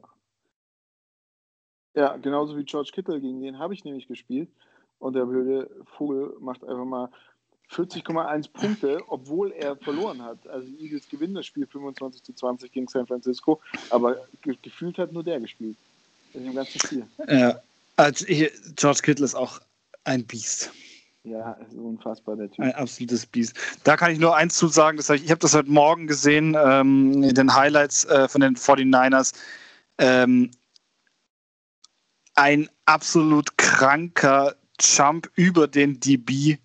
[1.94, 4.50] Ja, genauso wie George Kittle, gegen den habe ich nämlich gespielt.
[4.98, 7.10] Und der blöde Vogel macht einfach mal
[7.74, 10.46] 40,1 Punkte, obwohl er verloren hat.
[10.48, 13.60] Also die Eagles gewinnen das Spiel 25 zu 20 gegen San Francisco,
[13.90, 15.76] aber ge gefühlt hat nur der gespielt.
[16.32, 17.06] In dem ganzen Spiel.
[17.28, 17.60] Ja,
[17.96, 19.60] also ich, George Kittle ist auch
[20.04, 20.72] ein Biest.
[21.24, 22.64] Ja, ist unfassbar, der Typ.
[22.64, 23.56] Ein absolutes Biest.
[23.84, 26.56] Da kann ich nur eins zu sagen, das ich, ich habe das heute Morgen gesehen,
[26.58, 29.32] ähm, in den Highlights äh, von den 49ers.
[29.98, 30.50] Ähm,
[32.34, 36.58] ein absolut kranker Jump über den DB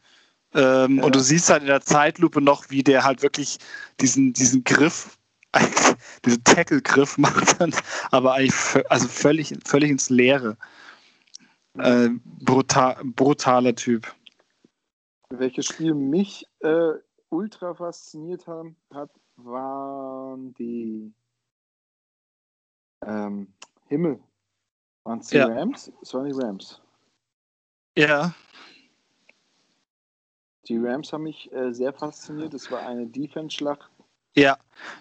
[0.54, 1.04] ähm, ja.
[1.04, 3.60] Und du siehst halt in der Zeitlupe noch, wie der halt wirklich
[4.00, 5.18] diesen, diesen Griff,
[6.26, 7.74] diesen Tackle-Griff macht, dann,
[8.12, 10.58] aber eigentlich also völlig, völlig ins Leere.
[11.78, 14.14] Äh, brutal, brutaler Typ.
[15.30, 16.94] Welches Spiel mich äh,
[17.30, 21.14] ultra fasziniert haben, hat, waren die
[23.06, 23.48] ähm,
[23.88, 24.20] Himmel.
[25.04, 25.46] Waren es die ja.
[25.46, 25.92] Rams?
[26.02, 26.82] Es waren die Rams.
[27.96, 28.34] Ja.
[30.70, 32.54] Die Rams haben mich äh, sehr fasziniert.
[32.54, 33.90] Es war eine Defense-Schlacht.
[34.36, 34.58] Ja,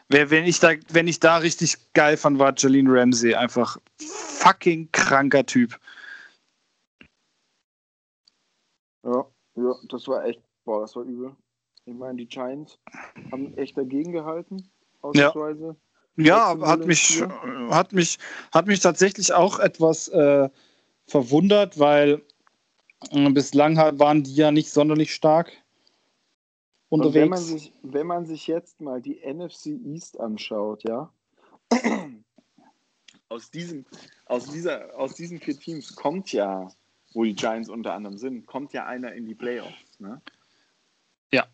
[0.09, 5.45] wenn ich, da, wenn ich da richtig geil fand, war Jalen Ramsey einfach fucking kranker
[5.45, 5.79] Typ.
[9.05, 9.27] Ja,
[9.57, 11.37] ja, das war echt, boah, das war übel.
[11.85, 12.79] Ich meine, die Giants
[13.31, 14.71] haben echt dagegen gehalten,
[15.03, 15.77] ausnahmsweise.
[16.17, 17.23] Ja, ja hat mich,
[17.71, 18.19] hat, mich,
[18.53, 20.49] hat mich tatsächlich auch etwas äh,
[21.07, 22.23] verwundert, weil
[23.11, 25.53] bislang waren die ja nicht sonderlich stark
[26.89, 27.15] unterwegs.
[27.15, 31.13] Und wenn man, sich, wenn man sich jetzt mal die NFC East anschaut, ja,
[33.29, 33.85] aus, diesem,
[34.27, 36.69] aus, dieser, aus diesen vier Teams kommt ja,
[37.15, 40.01] wo die Giants unter anderem sind, kommt ja einer in die Playoffs.
[40.01, 40.21] Ne?
[41.33, 41.47] Ja.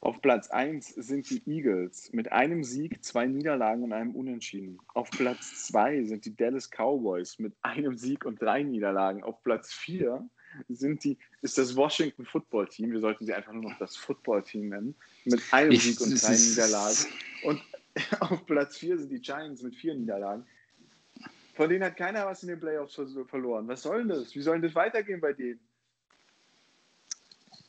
[0.00, 4.78] Auf Platz 1 sind die Eagles mit einem Sieg, zwei Niederlagen und einem Unentschieden.
[4.94, 9.24] Auf Platz 2 sind die Dallas Cowboys mit einem Sieg und drei Niederlagen.
[9.24, 10.28] Auf Platz 4
[10.68, 14.42] sind die, ist das Washington Football Team, wir sollten sie einfach nur noch das Football
[14.42, 14.94] Team nennen,
[15.24, 17.06] mit einem ich, Sieg und drei Niederlagen.
[17.44, 17.62] Und
[18.20, 20.44] auf Platz 4 sind die Giants mit vier Niederlagen.
[21.54, 23.66] Von denen hat keiner was in den Playoffs verloren.
[23.66, 24.34] Was soll denn das?
[24.34, 25.58] Wie soll denn das weitergehen bei denen?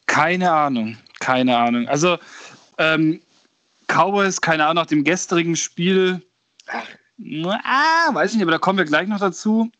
[0.06, 1.88] Keine Ahnung, keine Ahnung.
[1.88, 2.18] Also,
[2.78, 3.22] ähm,
[3.88, 6.22] Cowboys, keine Ahnung, nach dem gestrigen Spiel,
[6.68, 6.88] Ach.
[7.64, 9.72] ah, weiß ich nicht, aber da kommen wir gleich noch dazu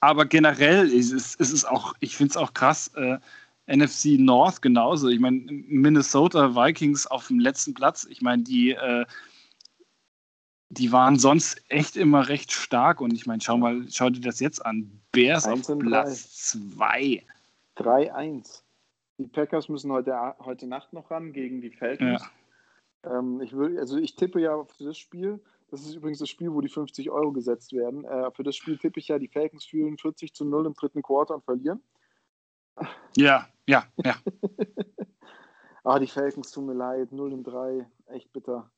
[0.00, 3.18] aber generell ist es, ist es auch, ich finde es auch krass, äh,
[3.66, 5.08] NFC North genauso.
[5.08, 9.06] Ich meine, Minnesota Vikings auf dem letzten Platz, ich meine, die, äh,
[10.70, 14.40] die waren sonst echt immer recht stark und ich meine, schau mal, schau dir das
[14.40, 15.00] jetzt an.
[15.12, 17.24] Bears auf Platz 2.
[17.76, 18.62] 3-1.
[19.18, 22.22] Die Packers müssen heute, heute Nacht noch ran gegen die Falcons.
[23.04, 23.18] Ja.
[23.18, 25.40] Ähm, ich will, also ich tippe ja auf das Spiel.
[25.70, 28.04] Das ist übrigens das Spiel, wo die 50 Euro gesetzt werden.
[28.04, 31.02] Äh, für das Spiel tippe ich ja, die Falcons führen 40 zu 0 im dritten
[31.02, 31.82] Quarter und verlieren.
[33.16, 34.16] Ja, ja, ja.
[35.84, 37.12] ah, die Falcons tun mir leid.
[37.12, 37.86] 0 und 3.
[38.06, 38.70] Echt bitter.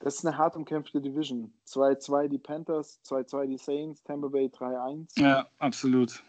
[0.00, 1.52] Das ist eine hart umkämpfte Division.
[1.66, 5.20] 2-2 die Panthers, 2-2 die Saints, Tampa Bay 3-1.
[5.20, 6.22] Ja, absolut.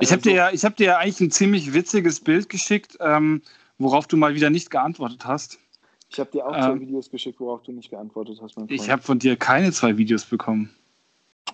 [0.00, 3.42] Ich habe dir, ja, hab dir ja eigentlich ein ziemlich witziges Bild geschickt, ähm,
[3.78, 5.58] worauf du mal wieder nicht geantwortet hast.
[6.10, 8.80] Ich habe dir auch zwei ähm, Videos geschickt, worauf du nicht geantwortet hast, mein Freund.
[8.80, 10.74] Ich habe von dir keine zwei Videos bekommen.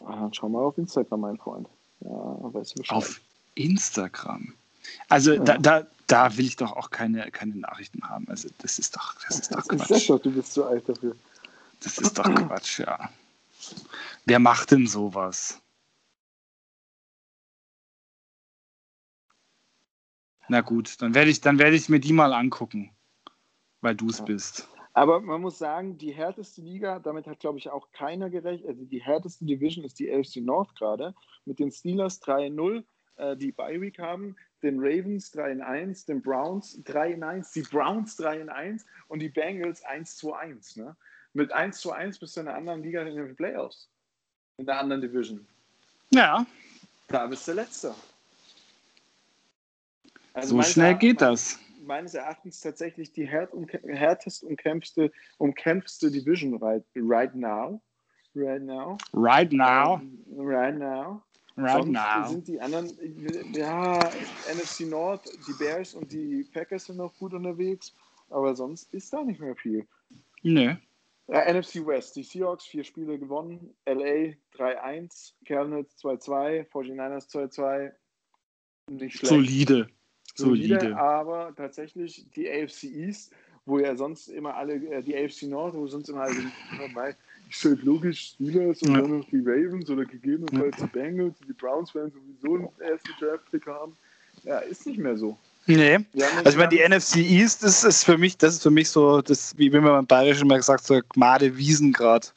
[0.04, 1.68] Ah, schau mal auf Instagram, mein Freund.
[2.00, 2.96] Ja, weißt du Bescheid.
[2.96, 3.20] Auf
[3.54, 4.54] Instagram?
[5.08, 5.44] Also ja.
[5.44, 8.26] da, da, da will ich doch auch keine, keine Nachrichten haben.
[8.28, 9.90] Also das ist doch, das ist doch Quatsch.
[9.90, 11.14] Ist doch, du bist zu alt dafür.
[11.80, 13.10] Das ist doch Quatsch, ja.
[14.24, 15.60] Wer macht denn sowas?
[20.48, 22.95] Na gut, dann werde ich, dann werde ich mir die mal angucken
[23.80, 24.24] weil du es ja.
[24.24, 24.68] bist.
[24.96, 28.66] Aber man muss sagen, die härteste Liga, damit hat, glaube ich, auch keiner gerechnet.
[28.66, 32.82] Also die härteste Division ist die AFC North gerade, mit den Steelers 3-0,
[33.16, 39.18] äh, die Bye Week haben, den Ravens 3-1, den Browns 3-1, die Browns 3-1 und
[39.18, 40.80] die Bengals 1-2-1.
[40.80, 40.96] Ne?
[41.34, 43.90] Mit 1-1 bist du in einer anderen Liga in den Playoffs.
[44.56, 45.46] In der anderen Division.
[46.08, 46.46] Ja.
[47.08, 47.94] Da bist du Letzter.
[50.32, 53.52] Also so schnell geht das meines Erachtens tatsächlich die härt
[53.84, 57.80] härtest umkämpfte, umkämpfste Division right, right now.
[58.34, 58.98] Right now.
[59.12, 59.94] Right now.
[59.94, 61.22] Um, right now.
[61.56, 62.28] Right Sonst now.
[62.28, 62.92] sind die anderen,
[63.54, 63.98] ja,
[64.54, 67.94] NFC Nord, die Bears und die Packers sind noch gut unterwegs,
[68.28, 69.86] aber sonst ist da nicht mehr viel.
[70.42, 70.74] Nö.
[71.28, 77.92] Ja, NFC West, die Seahawks vier Spiele gewonnen, LA 3-1, Cardinals 2-2, 49ers 2-2.
[78.90, 79.30] Nicht schlecht.
[79.30, 79.88] Solide
[80.38, 80.96] solide.
[80.96, 83.32] aber tatsächlich die AFC East,
[83.64, 86.34] wo ja sonst immer alle, äh, die AFC Nord, wo sonst immer alle,
[87.48, 89.00] ich halt logisch Steelers und ja.
[89.00, 90.86] dann noch die Ravens oder gegebenenfalls ja.
[90.86, 93.96] die Bengals, die Browns werden sowieso einen ersten Draft-Pick haben.
[94.44, 95.36] Ja, ist nicht mehr so.
[95.66, 95.98] Nee.
[96.14, 99.20] Also ich meine, die NFC East ist, ist für mich, das ist für mich so,
[99.20, 102.32] das, wie wenn man beim Bayerischen mal gesagt, so Gmade Wiesengrad.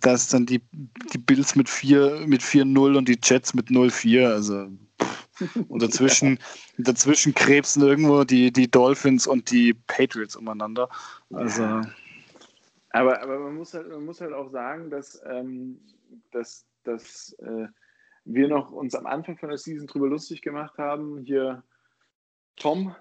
[0.00, 0.60] Da ist dann die,
[1.12, 4.26] die Bills mit 4-0 mit 4 und die Jets mit 0-4.
[4.26, 4.68] Also
[5.68, 6.38] und dazwischen,
[6.78, 10.88] dazwischen krebsen irgendwo die, die Dolphins und die Patriots umeinander.
[11.32, 11.62] Also.
[11.62, 11.82] Ja.
[12.90, 15.80] Aber, aber man, muss halt, man muss halt auch sagen, dass, ähm,
[16.32, 17.66] dass, dass äh,
[18.24, 21.18] wir noch uns am Anfang von der Season drüber lustig gemacht haben.
[21.24, 21.62] Hier
[22.56, 22.94] Tom,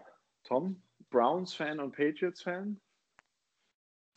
[0.43, 2.79] Tom, Browns-Fan und Patriots-Fan.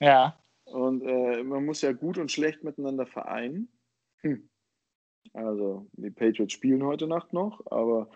[0.00, 0.38] Ja.
[0.64, 3.68] Und äh, man muss ja gut und schlecht miteinander vereinen.
[4.20, 4.48] Hm.
[5.32, 8.08] Also die Patriots spielen heute Nacht noch, aber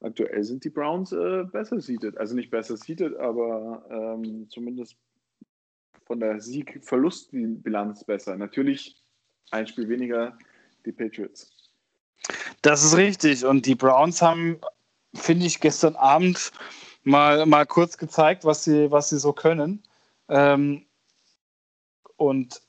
[0.00, 2.16] aktuell sind die Browns äh, besser seated.
[2.18, 4.96] Also nicht besser seated, aber ähm, zumindest
[6.06, 8.36] von der Sieg-Verlust-Bilanz besser.
[8.36, 9.02] Natürlich
[9.50, 10.38] ein Spiel weniger
[10.84, 11.50] die Patriots.
[12.62, 13.44] Das ist richtig.
[13.44, 14.60] Und die Browns haben,
[15.14, 16.52] finde ich, gestern Abend
[17.02, 19.82] mal, mal kurz gezeigt, was sie, was sie so können.
[20.28, 20.86] Ähm,
[22.16, 22.62] und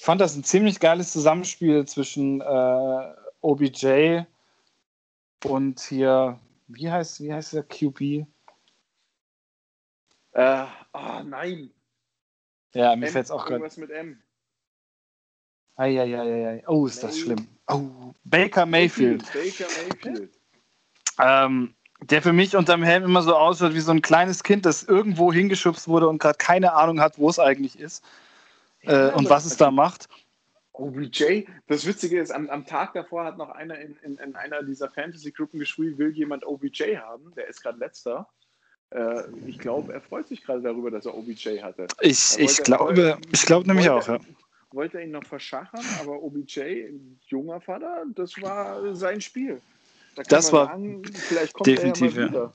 [0.00, 4.22] ich fand das ein ziemlich geiles Zusammenspiel zwischen äh, OBJ
[5.44, 8.26] und hier, wie heißt, wie heißt der QB?
[10.32, 11.70] Äh, oh nein.
[12.72, 13.62] Ja, mir fällt es auch gerade.
[13.62, 14.22] Was mit M.
[15.76, 16.64] Eieieiei.
[16.66, 17.46] Oh, ist das schlimm.
[17.68, 19.30] Oh, Baker Mayfield.
[19.34, 20.30] Baker Mayfield.
[21.18, 24.82] Ähm, der für mich unterm Helm immer so ausschaut wie so ein kleines Kind, das
[24.82, 28.02] irgendwo hingeschubst wurde und gerade keine Ahnung hat, wo es eigentlich ist
[28.82, 30.08] äh, und was es da macht.
[30.72, 34.62] OBJ, das Witzige ist, am, am Tag davor hat noch einer in, in, in einer
[34.62, 38.28] dieser Fantasy-Gruppen geschrieben, will jemand OBJ haben, der ist gerade letzter.
[38.90, 41.86] Äh, ich glaube, er freut sich gerade darüber, dass er OBJ hatte.
[42.00, 44.18] Ich, ich glaube, ich glaube nämlich auch, ja.
[44.72, 46.90] Wollte er ihn noch verschachern, aber OBJ,
[47.26, 49.60] junger Vater, das war sein Spiel.
[50.14, 52.52] Da das war sagen, vielleicht kommt definitiv, er ja, ja.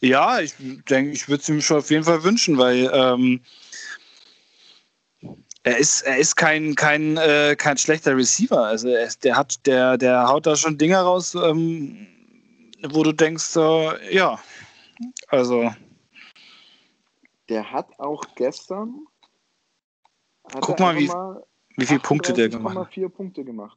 [0.00, 3.40] Ja, ich denke, ich würde es ihm schon auf jeden Fall wünschen, weil ähm,
[5.68, 8.64] er ist, er ist kein, kein, äh, kein schlechter Receiver.
[8.64, 12.06] Also ist, der hat, der, der haut da schon Dinge raus, ähm,
[12.88, 14.38] wo du denkst, äh, ja,
[15.28, 15.70] also.
[17.50, 19.06] Der hat auch gestern.
[20.52, 21.44] Hat Guck mal, wie, mal
[21.76, 22.92] wie viele Punkte der gemacht hat.
[22.94, 23.76] 4 Punkte gemacht.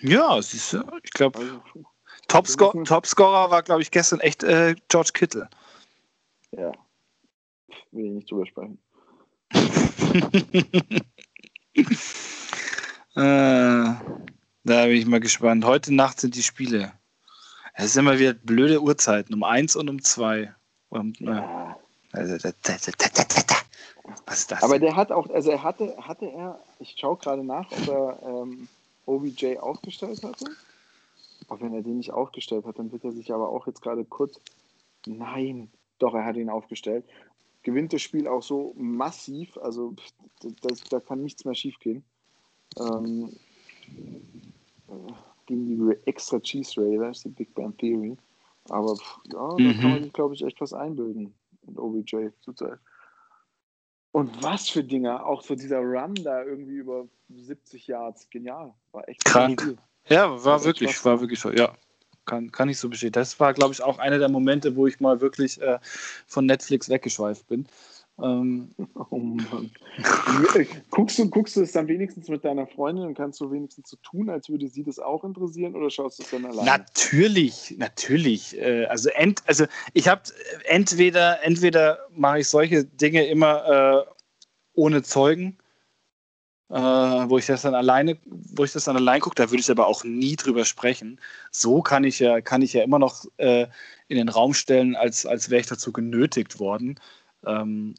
[0.00, 1.62] Ja, siehst du, ich glaube, also,
[2.28, 3.04] Topscorer Top
[3.50, 5.48] war, glaube ich, gestern echt äh, George Kittle.
[6.52, 6.72] Ja,
[7.92, 8.78] will ich nicht drüber sprechen.
[11.74, 11.84] äh,
[13.14, 13.96] da
[14.64, 15.64] bin ich mal gespannt.
[15.64, 16.92] Heute Nacht sind die Spiele.
[17.74, 20.54] Es ist immer wieder blöde Uhrzeiten, um eins und um zwei.
[20.88, 21.76] Und, ja.
[22.12, 22.34] also,
[24.26, 24.62] was ist das?
[24.62, 28.18] Aber der hat auch, also er hatte, hatte er, ich schaue gerade nach, ob er
[28.24, 28.68] ähm,
[29.06, 30.46] OBJ aufgestellt hatte.
[31.48, 34.04] Auch wenn er den nicht aufgestellt hat, dann wird er sich aber auch jetzt gerade
[34.04, 34.40] kurz.
[35.06, 37.04] Nein, doch, er hat ihn aufgestellt
[37.62, 39.56] gewinnt das Spiel auch so massiv.
[39.58, 39.94] Also
[40.62, 42.04] das, da kann nichts mehr schief gehen.
[42.78, 43.36] Ähm,
[45.46, 48.16] gegen die extra Cheese Raiders, die Big Bang Theory.
[48.68, 48.96] Aber
[49.32, 49.74] ja, mhm.
[49.74, 51.34] da kann man sich, glaube ich, echt was einbilden
[51.66, 52.78] mit OBJ zurzeit.
[54.12, 58.74] Und was für Dinger, auch so dieser Run da irgendwie über 70 Yards, genial.
[58.92, 59.76] War echt krank.
[60.08, 61.72] Ja, war, war wirklich, war wirklich so, ja
[62.30, 63.12] kann, kann ich so bestätigen.
[63.12, 65.78] Das war, glaube ich, auch einer der Momente, wo ich mal wirklich äh,
[66.26, 67.66] von Netflix weggeschweift bin.
[68.22, 68.70] Ähm,
[69.10, 69.70] oh Mann.
[70.90, 73.96] guckst, du, guckst du es dann wenigstens mit deiner Freundin und kannst du wenigstens so
[74.02, 76.66] tun, als würde sie das auch interessieren oder schaust du es dann alleine?
[76.66, 78.56] Natürlich, natürlich.
[78.58, 80.22] Äh, also, ent, also ich habe
[80.64, 84.10] entweder, entweder mache ich solche Dinge immer äh,
[84.74, 85.56] ohne Zeugen
[86.70, 89.70] äh, wo ich das dann alleine, wo ich das dann allein gucke, da würde ich
[89.70, 91.20] aber auch nie drüber sprechen.
[91.50, 93.66] So kann ich ja, kann ich ja immer noch äh,
[94.08, 97.00] in den Raum stellen, als, als wäre ich dazu genötigt worden.
[97.44, 97.96] Ähm,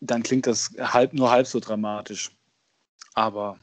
[0.00, 2.30] dann klingt das halb nur halb so dramatisch.
[3.14, 3.58] Aber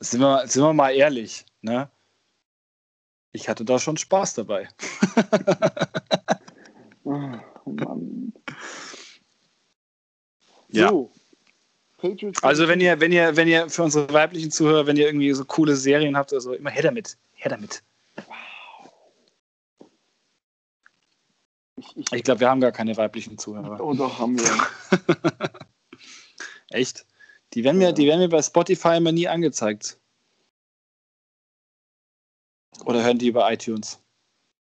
[0.00, 1.90] sind wir, sind wir mal ehrlich, ne?
[3.32, 4.68] Ich hatte da schon Spaß dabei.
[7.04, 7.10] oh,
[7.64, 8.32] Mann.
[10.68, 10.92] Ja.
[12.04, 12.42] So, Patriots.
[12.42, 15.44] Also wenn ihr, wenn ihr, wenn ihr für unsere weiblichen Zuhörer, wenn ihr irgendwie so
[15.44, 17.16] coole Serien habt, also immer her damit.
[17.32, 17.82] Her damit.
[18.16, 18.24] Wow.
[21.76, 23.80] Ich, ich, ich glaube, wir haben gar keine weiblichen Zuhörer.
[23.80, 24.50] Oh, doch, haben wir.
[26.70, 27.06] Echt?
[27.54, 29.98] Die werden, mir, die werden mir bei Spotify immer nie angezeigt.
[32.84, 33.98] Oder hören die über iTunes?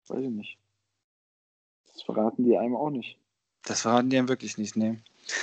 [0.06, 0.58] Weiß ich nicht.
[1.92, 3.18] Das verraten die einem auch nicht.
[3.64, 5.00] Das verraten die einem wirklich nicht, nee.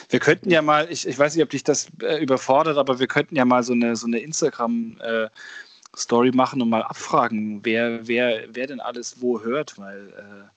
[0.09, 3.07] Wir könnten ja mal, ich, ich weiß nicht, ob dich das äh, überfordert, aber wir
[3.07, 8.43] könnten ja mal so eine, so eine Instagram-Story äh, machen und mal abfragen, wer, wer,
[8.49, 10.47] wer denn alles wo hört, weil äh,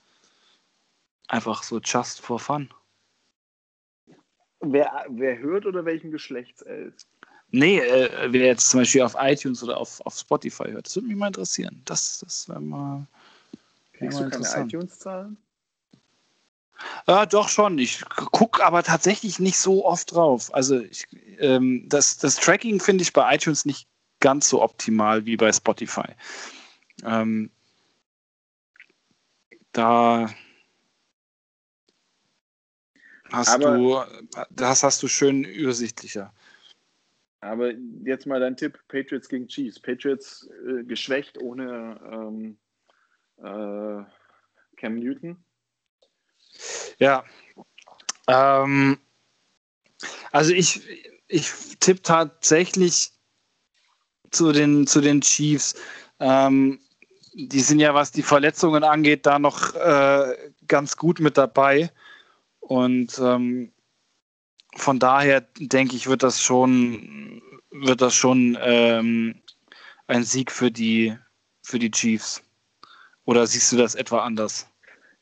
[1.28, 2.68] einfach so just for fun.
[4.60, 7.08] Wer, wer hört oder welchen Geschlechts ist?
[7.50, 11.08] Nee, äh, wer jetzt zum Beispiel auf iTunes oder auf, auf Spotify hört, das würde
[11.08, 11.82] mich mal interessieren.
[11.84, 13.06] Das, das wäre mal.
[13.92, 15.36] Kriegst du keine iTunes-Zahlen?
[17.06, 17.78] Ja, doch schon.
[17.78, 20.52] Ich gucke aber tatsächlich nicht so oft drauf.
[20.54, 21.06] Also ich,
[21.38, 23.88] ähm, das, das Tracking finde ich bei iTunes nicht
[24.20, 26.14] ganz so optimal wie bei Spotify.
[27.04, 27.50] Ähm,
[29.72, 30.30] da
[33.30, 34.00] hast aber, du,
[34.50, 36.32] das hast du schön übersichtlicher.
[37.40, 37.72] Aber
[38.04, 39.80] jetzt mal dein Tipp: Patriots gegen Chiefs.
[39.80, 42.58] Patriots äh, geschwächt ohne ähm,
[43.38, 44.04] äh,
[44.76, 45.42] Cam Newton?
[46.98, 47.24] Ja.
[48.28, 48.98] Ähm,
[50.30, 50.82] also ich,
[51.28, 51.50] ich
[51.80, 53.10] tippe tatsächlich
[54.30, 55.74] zu den, zu den Chiefs.
[56.20, 56.80] Ähm,
[57.34, 61.90] die sind ja, was die Verletzungen angeht, da noch äh, ganz gut mit dabei.
[62.60, 63.72] Und ähm,
[64.76, 69.40] von daher denke ich, wird das schon, wird das schon ähm,
[70.06, 71.16] ein Sieg für die,
[71.62, 72.42] für die Chiefs.
[73.24, 74.66] Oder siehst du das etwa anders?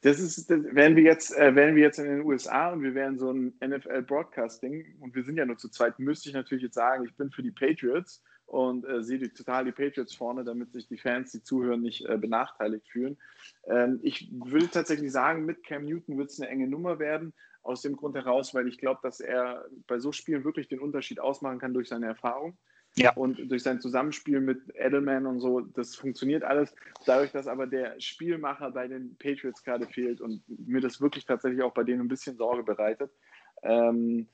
[0.03, 2.95] Das ist, das, wären wir jetzt, äh, wären wir jetzt in den USA und wir
[2.95, 6.65] wären so ein NFL Broadcasting und wir sind ja nur zu zweit, müsste ich natürlich
[6.65, 10.43] jetzt sagen, ich bin für die Patriots und äh, sehe die, total die Patriots vorne,
[10.43, 13.19] damit sich die Fans, die zuhören, nicht äh, benachteiligt fühlen.
[13.67, 17.33] Ähm, ich würde tatsächlich sagen, mit Cam Newton wird es eine enge Nummer werden,
[17.63, 21.21] aus dem Grund heraus, weil ich glaube, dass er bei so Spielen wirklich den Unterschied
[21.21, 22.57] ausmachen kann durch seine Erfahrung.
[22.97, 23.13] Ja.
[23.15, 26.75] Und durch sein Zusammenspiel mit Edelman und so, das funktioniert alles.
[27.07, 31.63] Dadurch, dass aber der Spielmacher bei den Patriots gerade fehlt und mir das wirklich tatsächlich
[31.63, 33.11] auch bei denen ein bisschen Sorge bereitet,
[33.63, 34.27] ähm,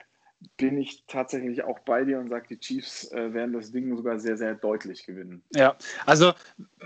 [0.56, 4.18] bin ich tatsächlich auch bei dir und sage, die Chiefs äh, werden das Ding sogar
[4.18, 5.42] sehr, sehr deutlich gewinnen.
[5.54, 6.32] Ja, also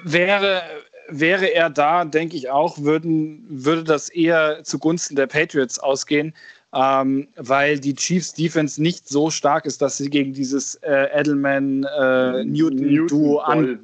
[0.04, 0.62] wäre,
[1.08, 6.34] wäre er da, denke ich auch, würden, würde das eher zugunsten der Patriots ausgehen
[6.72, 11.84] ähm, weil die Chiefs Defense nicht so stark ist, dass sie gegen dieses äh, Edelman
[11.84, 13.80] äh, Newton Duo an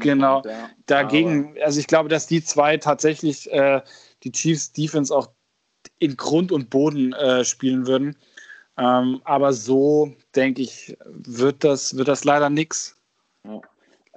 [0.00, 0.68] genau ja.
[0.86, 1.50] dagegen.
[1.52, 3.80] Aber also ich glaube, dass die zwei tatsächlich äh,
[4.24, 5.30] die Chiefs Defense auch
[5.98, 8.14] in Grund und Boden äh, spielen würden.
[8.76, 12.96] Ähm, aber so denke ich, wird das wird das leider nichts.
[13.44, 13.60] Ja.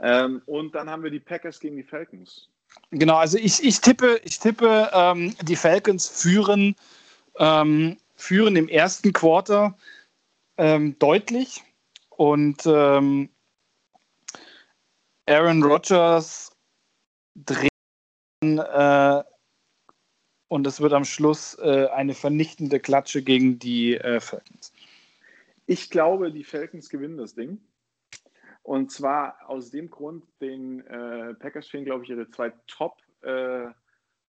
[0.02, 2.50] Ähm, und dann haben wir die Packers gegen die Falcons.
[2.92, 6.76] Genau, also ich, ich tippe, ich tippe, ähm, die Falcons führen
[7.38, 9.78] ähm, führen im ersten Quarter
[10.58, 11.64] ähm, deutlich
[12.10, 13.30] und ähm,
[15.28, 16.56] Aaron Rodgers
[17.36, 17.72] dreht
[18.44, 19.24] äh,
[20.50, 24.74] und es wird am Schluss äh, eine vernichtende Klatsche gegen die äh, Falcons.
[25.66, 27.62] Ich glaube, die Falcons gewinnen das Ding.
[28.64, 33.68] Und zwar aus dem Grund, den äh, Packers fehlen, glaube ich, ihre zwei Top äh,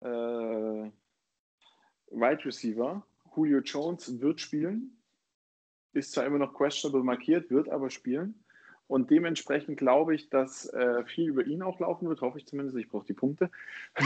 [0.01, 0.91] äh,
[2.14, 3.01] Wide Receiver.
[3.36, 4.95] Julio Jones wird spielen,
[5.93, 8.36] ist zwar immer noch questionable markiert, wird aber spielen.
[8.88, 12.78] Und dementsprechend glaube ich, dass äh, viel über ihn auch laufen wird, hoffe ich zumindest.
[12.78, 13.49] Ich brauche die Punkte.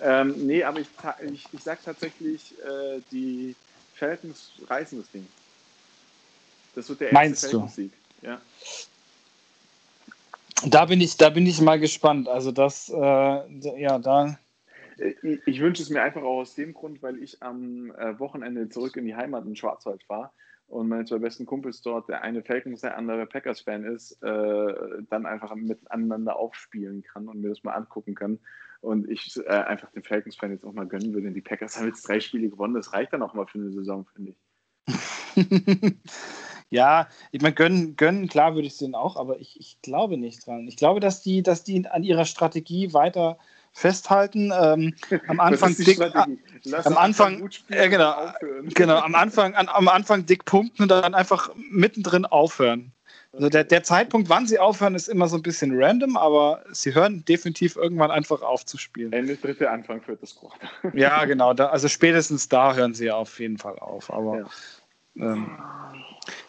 [0.00, 0.88] ähm, nee, aber ich,
[1.32, 3.56] ich, ich sage tatsächlich, äh, die
[3.94, 5.26] Falcons reißen das Ding.
[6.74, 7.92] Das wird der erste Falcons-Sieg.
[8.22, 8.40] Ja.
[10.66, 12.28] Da bin ich, da bin ich mal gespannt.
[12.28, 14.38] Also das, äh, ja, da
[15.00, 18.68] ich, ich wünsche es mir einfach auch aus dem Grund, weil ich am äh, Wochenende
[18.68, 20.30] zurück in die Heimat in Schwarzwald fahre
[20.68, 24.74] und meine zwei besten Kumpels dort, der eine Falcons, der andere Packers-Fan ist, äh,
[25.08, 28.38] dann einfach miteinander aufspielen kann und mir das mal angucken kann.
[28.80, 31.24] Und ich äh, einfach den Falcons-Fan jetzt auch mal gönnen würde.
[31.24, 32.74] Denn die Packers haben jetzt drei Spiele gewonnen.
[32.74, 34.94] Das reicht dann auch mal für eine Saison, finde ich.
[36.70, 40.18] ja, ich meine, gönnen, gönnen, klar würde ich es denen auch, aber ich, ich glaube
[40.18, 40.68] nicht dran.
[40.68, 43.38] Ich glaube, dass die, dass die an ihrer Strategie weiter
[43.72, 44.52] festhalten.
[44.58, 44.94] Ähm,
[45.28, 48.32] am Anfang dick, am Anfang, äh, genau,
[48.74, 52.92] genau, am Anfang, an, am Anfang dick punkten und dann einfach mittendrin aufhören.
[53.32, 56.94] Also der, der Zeitpunkt, wann sie aufhören, ist immer so ein bisschen random, aber sie
[56.94, 59.12] hören definitiv irgendwann einfach auf zu spielen.
[59.12, 60.68] Ende dritte, Anfang viertes Quartal.
[60.98, 61.52] Ja, genau.
[61.52, 64.10] Da, also spätestens da hören sie auf jeden Fall auf.
[64.12, 64.38] Aber
[65.14, 65.32] ja.
[65.32, 65.58] ähm,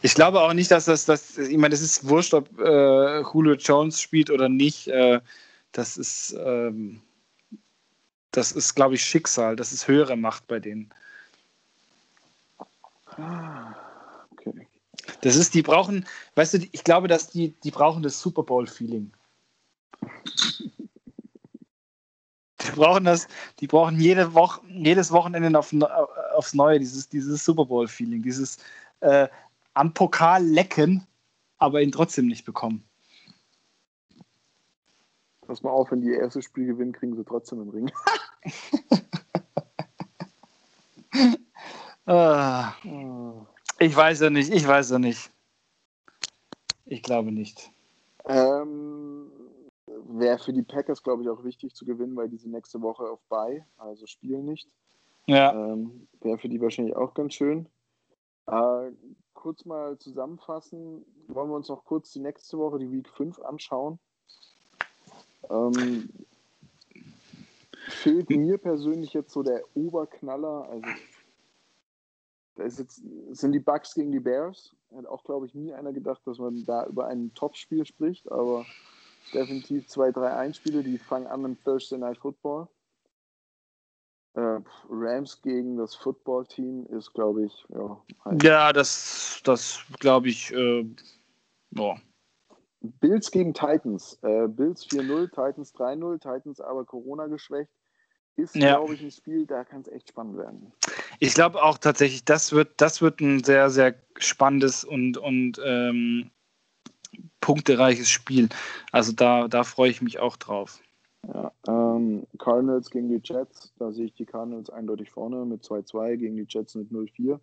[0.01, 3.55] ich glaube auch nicht, dass das, das ich meine, es ist wurscht, ob äh, Julio
[3.55, 4.87] Jones spielt oder nicht.
[4.87, 5.19] Äh,
[5.73, 7.01] das ist, ähm,
[8.39, 9.57] das ist, glaube ich, Schicksal.
[9.57, 10.89] Das ist höhere Macht bei denen.
[13.17, 13.75] Ah,
[14.31, 14.65] okay.
[15.19, 19.11] Das ist, die brauchen, weißt du, ich glaube, dass die, die brauchen das Super Bowl-Feeling.
[22.61, 23.27] Die brauchen das,
[23.59, 25.73] die brauchen jede Woche, jedes Wochenende auf,
[26.33, 28.57] aufs Neue dieses, dieses Super Bowl-Feeling, dieses
[29.01, 29.27] äh,
[29.73, 31.05] am Pokal lecken,
[31.57, 32.88] aber ihn trotzdem nicht bekommen.
[35.49, 37.91] Pass mal auf, wenn die erste Spiel gewinnen, kriegen sie trotzdem einen Ring.
[42.05, 42.73] ah,
[43.79, 45.31] ich weiß ja nicht, ich weiß ja nicht.
[46.85, 47.71] Ich glaube nicht.
[48.25, 49.31] Ähm,
[49.87, 53.09] Wäre für die Packers, glaube ich, auch wichtig zu gewinnen, weil die sind nächste Woche
[53.09, 54.69] auf Bye, also spielen nicht.
[55.25, 55.51] Ja.
[55.51, 57.67] Ähm, Wäre für die wahrscheinlich auch ganz schön.
[58.45, 58.91] Äh,
[59.33, 63.97] kurz mal zusammenfassen, wollen wir uns noch kurz die nächste Woche, die Week 5, anschauen.
[65.49, 66.09] Ähm,
[67.89, 70.69] fehlt mir persönlich jetzt so der Oberknaller.
[70.69, 70.87] Also,
[72.55, 74.75] da jetzt, sind die Bugs gegen die Bears.
[74.95, 78.65] Hat auch, glaube ich, nie einer gedacht, dass man da über ein Top-Spiel spricht, aber
[79.33, 82.67] definitiv zwei, drei Einspiele, die fangen an im Thursday Night Football.
[84.33, 88.01] Äh, Rams gegen das Football-Team ist, glaube ich, ja.
[88.25, 90.85] Halt ja, das, das glaube ich, äh,
[91.71, 91.99] boah.
[92.81, 94.17] Bills gegen Titans.
[94.21, 97.71] Äh, Bills 4-0, Titans 3-0, Titans aber Corona geschwächt.
[98.35, 98.77] Ist, ja.
[98.77, 100.71] glaube ich, ein Spiel, da kann es echt spannend werden.
[101.19, 106.31] Ich glaube auch tatsächlich, das wird, das wird ein sehr, sehr spannendes und, und ähm,
[107.41, 108.47] punktereiches Spiel.
[108.93, 110.79] Also da, da freue ich mich auch drauf.
[111.27, 116.15] Ja, ähm, Cardinals gegen die Jets, da sehe ich die Cardinals eindeutig vorne mit 2-2
[116.15, 117.39] gegen die Jets mit 0-4.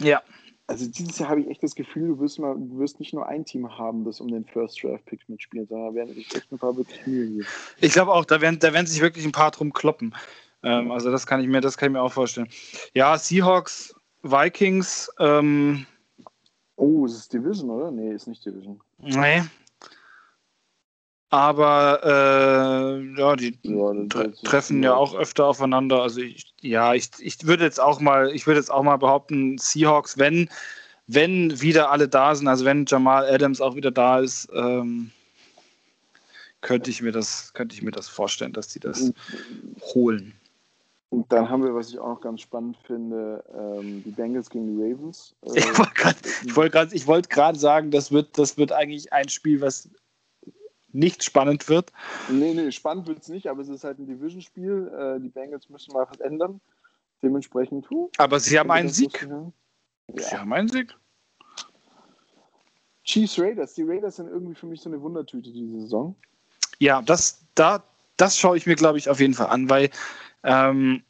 [0.00, 0.20] Ja.
[0.68, 3.26] Also dieses Jahr habe ich echt das Gefühl, du wirst, mal, du wirst nicht nur
[3.26, 6.50] ein Team haben, das um den First Draft Pick mitspielt, sondern da werden sich echt
[6.52, 7.44] ein paar wirklich Mühe hier.
[7.80, 10.14] Ich glaube auch, da werden, da werden sich wirklich ein paar drum kloppen.
[10.62, 12.48] Ähm, also das kann ich mir, das kann ich mir auch vorstellen.
[12.94, 15.10] Ja, Seahawks, Vikings.
[15.18, 15.84] Ähm,
[16.76, 17.90] oh, ist es Division, oder?
[17.90, 18.80] Nee, ist nicht Division.
[18.98, 19.42] Nee,
[21.32, 26.02] aber äh, ja, die ja, tre treffen ja auch öfter aufeinander.
[26.02, 29.56] Also ich, ja, ich, ich würde jetzt auch mal, ich würde jetzt auch mal behaupten,
[29.56, 30.50] Seahawks, wenn,
[31.06, 35.10] wenn wieder alle da sind, also wenn Jamal Adams auch wieder da ist, ähm,
[36.60, 39.10] könnte ich mir das, könnte ich mir das vorstellen, dass die das
[39.94, 40.34] holen.
[41.08, 44.66] Und dann haben wir, was ich auch noch ganz spannend finde, ähm, die Bengals gegen
[44.66, 45.34] die Ravens.
[45.46, 45.60] Äh,
[46.44, 49.88] ich wollte gerade wollt sagen, das wird, das wird eigentlich ein Spiel, was
[50.92, 51.92] nicht spannend wird.
[52.28, 54.92] Nee, nee, spannend wird es nicht, aber es ist halt ein Division-Spiel.
[54.96, 56.60] Äh, die Bengals müssen mal was ändern.
[57.22, 57.88] Dementsprechend.
[57.90, 59.26] Huh, aber sie haben einen Sieg.
[59.28, 59.52] Ja.
[60.22, 60.94] Sie haben einen Sieg.
[63.04, 63.74] Chiefs Raiders.
[63.74, 66.16] Die Raiders sind irgendwie für mich so eine Wundertüte diese Saison.
[66.78, 67.82] Ja, das, da,
[68.16, 69.90] das schaue ich mir, glaube ich, auf jeden Fall an, weil
[70.42, 71.02] ähm,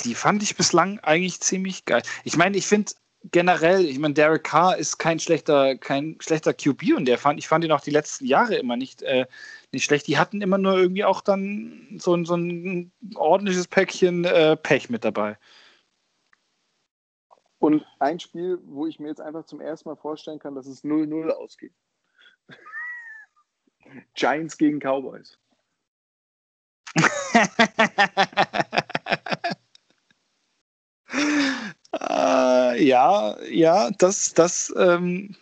[0.00, 2.02] die fand ich bislang eigentlich ziemlich geil.
[2.24, 2.92] Ich meine, ich finde
[3.24, 7.48] generell, ich meine, Derek Carr ist kein schlechter, kein schlechter QB und der fand, ich
[7.48, 9.26] fand ihn auch die letzten Jahre immer nicht, äh,
[9.72, 10.06] nicht schlecht.
[10.06, 15.04] Die hatten immer nur irgendwie auch dann so, so ein ordentliches Päckchen äh, Pech mit
[15.04, 15.36] dabei.
[17.58, 20.84] Und ein Spiel, wo ich mir jetzt einfach zum ersten Mal vorstellen kann, dass es
[20.84, 21.72] 0-0 ausgeht.
[24.14, 25.36] Giants gegen Cowboys.
[31.92, 35.34] Äh, ja, ja, das, das, ähm,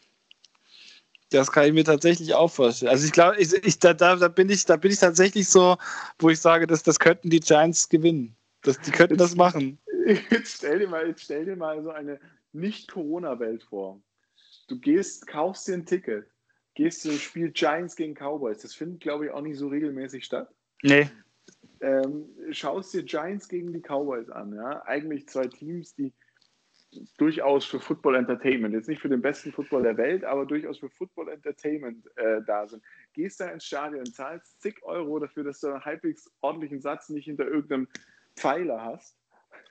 [1.31, 2.91] das kann ich mir tatsächlich auch vorstellen.
[2.91, 5.77] Also ich glaube, ich, ich, da, da, da, bin ich, da bin ich tatsächlich so,
[6.19, 8.37] wo ich sage, dass, das könnten die Giants gewinnen.
[8.63, 9.79] Das, die könnten das machen.
[10.31, 12.21] Jetzt stell dir mal, jetzt stell dir mal so eine
[12.53, 14.01] Nicht-Corona-Welt vor.
[14.69, 16.29] Du gehst, kaufst dir ein Ticket,
[16.75, 18.59] gehst zu dem Spiel Giants gegen Cowboys.
[18.59, 20.49] Das findet, glaube ich, auch nicht so regelmäßig statt.
[20.83, 21.11] Nee.
[21.81, 24.55] Ähm, schaust dir Giants gegen die Cowboys an.
[24.55, 24.85] Ja?
[24.87, 26.13] Eigentlich zwei Teams, die
[27.19, 30.91] durchaus für Football Entertainment, jetzt nicht für den besten Football der Welt, aber durchaus für
[30.91, 32.83] Football Entertainment äh, da sind.
[33.13, 37.27] Gehst da ins Stadion, zahlst zig Euro dafür, dass du einen halbwegs ordentlichen Satz nicht
[37.27, 37.89] hinter irgendeinem
[38.37, 39.17] Pfeiler hast.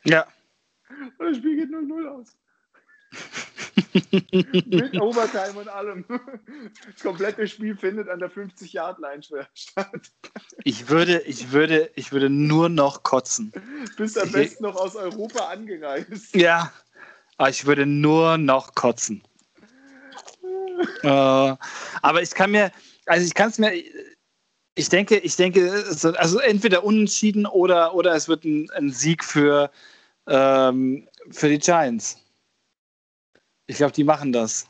[0.03, 0.27] Ja.
[1.17, 2.37] Und das Spiel geht 0-0 aus.
[4.65, 6.05] Mit Overtime und allem.
[6.07, 9.21] Das komplette Spiel findet an der 50-Yard-Line
[9.53, 10.11] statt.
[10.63, 13.51] Ich würde, ich, würde, ich würde nur noch kotzen.
[13.97, 16.35] Bist am besten noch aus Europa angereist.
[16.35, 16.71] Ja,
[17.37, 19.23] aber ich würde nur noch kotzen.
[21.03, 22.71] äh, aber ich kann mir,
[23.05, 23.71] also ich kann es mir,
[24.75, 25.85] ich denke, ich denke,
[26.17, 29.71] also entweder unentschieden oder, oder es wird ein, ein Sieg für,
[30.27, 32.21] ähm, für die Giants.
[33.67, 34.67] Ich glaube, die machen das.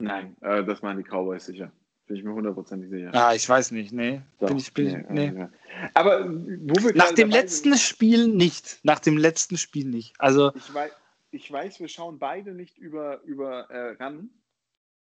[0.00, 1.70] Nein, äh, das machen die Cowboys sicher.
[2.06, 3.10] Bin ich mir hundertprozentig sicher.
[3.12, 4.20] Ah, ich weiß nicht, nee.
[4.40, 5.46] Doch, bin ich, bin nee, ich, nee.
[5.94, 8.80] Aber wo wir Nach dem letzten sind, Spiel nicht.
[8.82, 10.14] Nach dem letzten Spiel nicht.
[10.18, 10.52] Also.
[10.56, 10.90] Ich weiß,
[11.30, 14.30] ich weiß, wir schauen beide nicht über, über äh, RAN,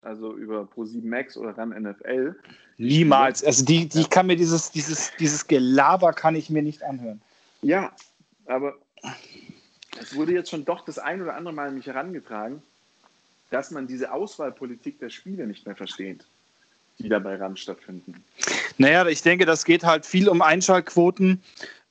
[0.02, 2.34] also über Pro7 Max oder RAN NFL.
[2.78, 3.44] Niemals.
[3.44, 4.08] Also die, die ja.
[4.08, 7.20] kann mir dieses, dieses, dieses Gelaber kann ich mir nicht anhören.
[7.62, 7.92] Ja,
[8.46, 8.74] aber
[10.00, 12.62] es wurde jetzt schon doch das ein oder andere Mal an mich herangetragen,
[13.50, 16.26] dass man diese Auswahlpolitik der Spiele nicht mehr versteht,
[16.98, 18.24] die da bei RAN stattfinden.
[18.78, 21.42] Naja, ich denke, das geht halt viel um Einschaltquoten.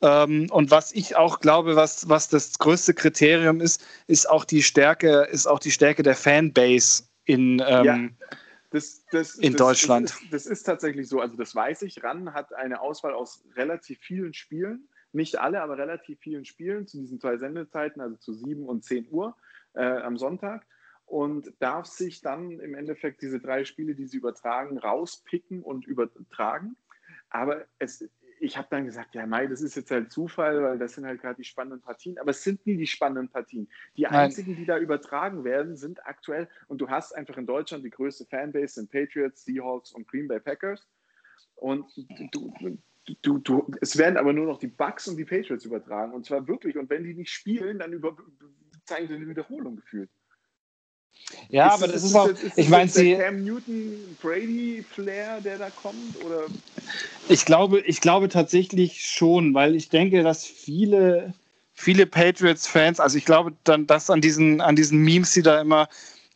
[0.05, 4.61] Ähm, und was ich auch glaube, was, was das größte Kriterium ist, ist auch die
[4.61, 8.27] Stärke, ist auch die Stärke der Fanbase in, ähm, ja,
[8.69, 10.09] das, das, in das, Deutschland.
[10.11, 11.21] Ist, das ist, tatsächlich so.
[11.21, 12.03] Also das weiß ich.
[12.03, 14.87] RAN hat eine Auswahl aus relativ vielen Spielen.
[15.11, 19.07] Nicht alle, aber relativ vielen Spielen zu diesen zwei Sendezeiten, also zu 7 und 10
[19.09, 19.35] Uhr
[19.73, 20.67] äh, am Sonntag
[21.05, 26.75] und darf sich dann im Endeffekt diese drei Spiele, die sie übertragen, rauspicken und übertragen.
[27.29, 28.03] Aber es,
[28.39, 31.21] ich habe dann gesagt, ja, Mai, das ist jetzt halt Zufall, weil das sind halt
[31.21, 32.17] gerade die spannenden Partien.
[32.17, 33.67] Aber es sind nie die spannenden Partien.
[33.97, 34.13] Die Nein.
[34.13, 38.25] einzigen, die da übertragen werden, sind aktuell, und du hast einfach in Deutschland die größte
[38.25, 40.87] Fanbase, sind Patriots, Seahawks und Green Bay Packers.
[41.55, 41.85] Und
[42.31, 42.53] du,
[43.21, 46.13] du, du, es werden aber nur noch die Bucks und die Patriots übertragen.
[46.13, 46.77] Und zwar wirklich.
[46.77, 48.17] Und wenn die nicht spielen, dann über,
[48.85, 50.09] zeigen sie eine Wiederholung gefühlt.
[51.49, 53.15] Ja, ist aber das, das ist auch, jetzt, ist ich meine, sie.
[53.15, 56.23] Cam Newton, Brady Flair, der da kommt?
[56.23, 56.45] Oder?
[57.29, 61.33] Ich glaube, ich glaube tatsächlich schon, weil ich denke, dass viele,
[61.73, 65.87] viele Patriots-Fans, also ich glaube dann, dass an diesen, an diesen Memes, die da immer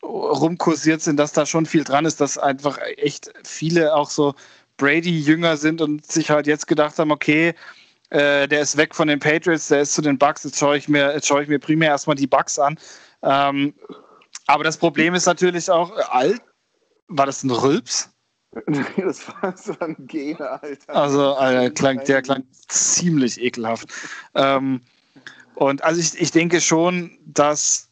[0.02, 4.34] rumkursiert sind, dass da schon viel dran ist, dass einfach echt viele auch so
[4.78, 7.54] Brady-Jünger sind und sich halt jetzt gedacht haben, okay,
[8.10, 10.88] äh, der ist weg von den Patriots, der ist zu den Bucks, jetzt schaue ich
[10.88, 12.80] mir, jetzt schaue ich mir primär erstmal die Bucks an.
[13.22, 13.74] Ähm,
[14.50, 16.42] aber das Problem ist natürlich auch, äh, alt,
[17.08, 18.10] war das ein Rülps?
[18.98, 20.96] Das war so ein Gene, Alter.
[20.96, 23.88] Also, Alter, klang, der klang ziemlich ekelhaft.
[24.34, 24.82] ähm,
[25.54, 27.90] und also ich, ich denke schon, dass,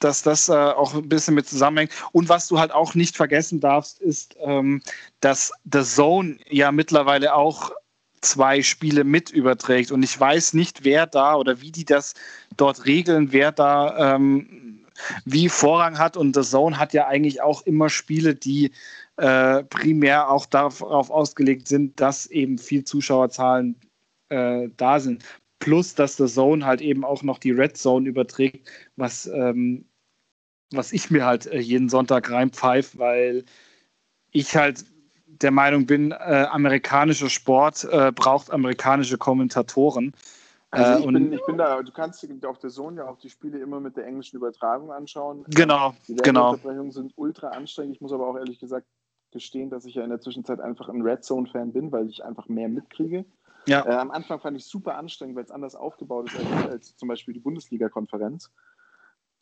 [0.00, 1.92] dass das äh, auch ein bisschen mit zusammenhängt.
[2.12, 4.82] Und was du halt auch nicht vergessen darfst, ist, ähm,
[5.20, 7.72] dass The Zone ja mittlerweile auch
[8.20, 9.92] zwei Spiele mit überträgt.
[9.92, 12.14] Und ich weiß nicht, wer da oder wie die das
[12.56, 14.59] dort regeln, wer da ähm,
[15.24, 16.16] wie Vorrang hat.
[16.16, 18.72] Und The Zone hat ja eigentlich auch immer Spiele, die
[19.16, 23.76] äh, primär auch darauf ausgelegt sind, dass eben viel Zuschauerzahlen
[24.30, 25.24] äh, da sind.
[25.58, 29.84] Plus, dass The Zone halt eben auch noch die Red Zone überträgt, was, ähm,
[30.72, 33.44] was ich mir halt äh, jeden Sonntag reinpfeife, weil
[34.32, 34.84] ich halt
[35.26, 40.14] der Meinung bin, äh, amerikanischer Sport äh, braucht amerikanische Kommentatoren.
[40.70, 43.28] Also ich, äh, bin, ich bin da, du kannst auf der Zone ja auch die
[43.28, 45.44] Spiele immer mit der englischen Übertragung anschauen.
[45.48, 46.50] Genau, die genau.
[46.52, 47.96] Unterbrechungen sind ultra anstrengend.
[47.96, 48.86] Ich muss aber auch ehrlich gesagt
[49.32, 52.48] gestehen, dass ich ja in der Zwischenzeit einfach ein Red Zone-Fan bin, weil ich einfach
[52.48, 53.24] mehr mitkriege.
[53.66, 53.84] Ja.
[53.84, 56.96] Äh, am Anfang fand ich es super anstrengend, weil es anders aufgebaut ist als, als
[56.96, 58.50] zum Beispiel die Bundesliga-Konferenz.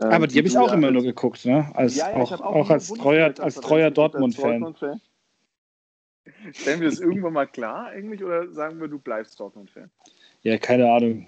[0.01, 1.70] Ähm, aber die habe ich auch immer nur geguckt, ne?
[1.74, 4.61] Als, ja, ja, auch, auch, auch als treuer, als treuer Dortmund-Fan.
[4.61, 5.03] Dortmund
[6.53, 9.91] Stellen wir das irgendwann mal klar eigentlich oder sagen wir, du bleibst Dortmund-Fan?
[10.43, 11.26] Ja, keine Ahnung.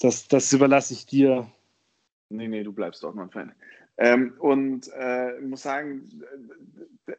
[0.00, 1.50] Das, das überlasse ich dir.
[2.28, 3.52] Nee, nee, du bleibst Dortmund-Fan.
[3.96, 6.22] Ähm, und äh, muss sagen,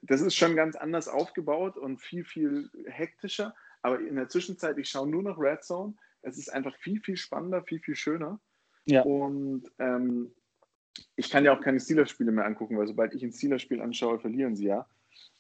[0.01, 3.55] das ist schon ganz anders aufgebaut und viel, viel hektischer.
[3.82, 5.93] Aber in der Zwischenzeit, ich schaue nur noch Red Zone.
[6.22, 8.39] Es ist einfach viel, viel spannender, viel, viel schöner.
[8.86, 9.03] Ja.
[9.03, 10.32] Und ähm,
[11.16, 14.55] ich kann ja auch keine Steelers-Spiele mehr angucken, weil sobald ich ein Steelers-Spiel anschaue, verlieren
[14.55, 14.86] sie ja.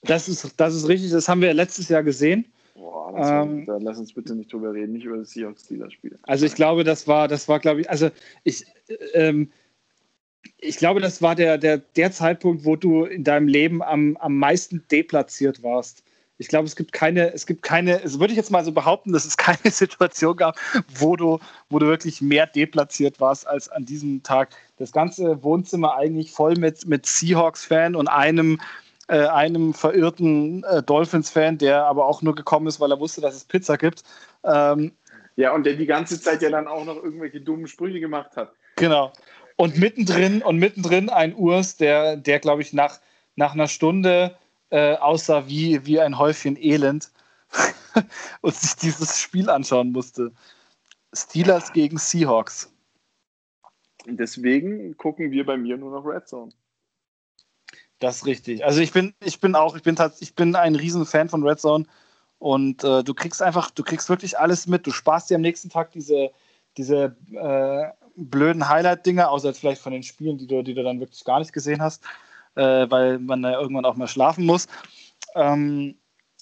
[0.03, 2.45] Das ist, das ist richtig, das haben wir letztes Jahr gesehen.
[2.75, 6.19] Boah, ähm, da lass uns bitte nicht drüber reden, nicht über das Seahawks-Steelers-Spiel.
[6.23, 8.11] Also ich glaube, das war, das war, glaube ich, also
[8.43, 8.65] ich,
[9.13, 9.49] ähm,
[10.57, 14.37] ich glaube, das war der, der, der Zeitpunkt, wo du in deinem Leben am, am
[14.37, 16.03] meisten deplatziert warst.
[16.37, 19.13] Ich glaube, es gibt keine, es gibt keine, es würde ich jetzt mal so behaupten,
[19.13, 20.57] dass es keine Situation gab,
[20.99, 24.49] wo du, wo du wirklich mehr deplatziert warst als an diesem Tag.
[24.75, 28.59] Das ganze Wohnzimmer eigentlich voll mit, mit Seahawks-Fan und einem
[29.07, 33.35] äh, einem verirrten äh, Dolphins-Fan, der aber auch nur gekommen ist, weil er wusste, dass
[33.35, 34.03] es Pizza gibt.
[34.43, 34.93] Ähm,
[35.35, 38.53] ja, und der die ganze Zeit ja dann auch noch irgendwelche dummen Sprüche gemacht hat.
[38.77, 39.11] Genau.
[39.57, 42.99] Und mittendrin, und mittendrin ein Urs, der, der glaube ich, nach,
[43.35, 44.35] nach einer Stunde
[44.69, 47.11] äh, aussah wie, wie ein Häufchen Elend
[48.41, 50.31] und sich dieses Spiel anschauen musste.
[51.13, 52.71] Steelers gegen Seahawks.
[54.05, 56.51] Deswegen gucken wir bei mir nur noch Red Zone.
[57.99, 58.65] Das ist richtig.
[58.65, 61.85] Also ich bin, ich bin auch, ich bin ich bin ein Riesenfan von Red Zone
[62.39, 64.85] und äh, du kriegst einfach, du kriegst wirklich alles mit.
[64.85, 66.31] Du sparst dir am nächsten Tag diese,
[66.77, 70.99] diese äh, blöden Highlight-Dinge, außer jetzt vielleicht von den Spielen, die du, die du dann
[70.99, 72.03] wirklich gar nicht gesehen hast,
[72.55, 74.67] äh, weil man ja irgendwann auch mal schlafen muss.
[75.35, 75.95] Ähm,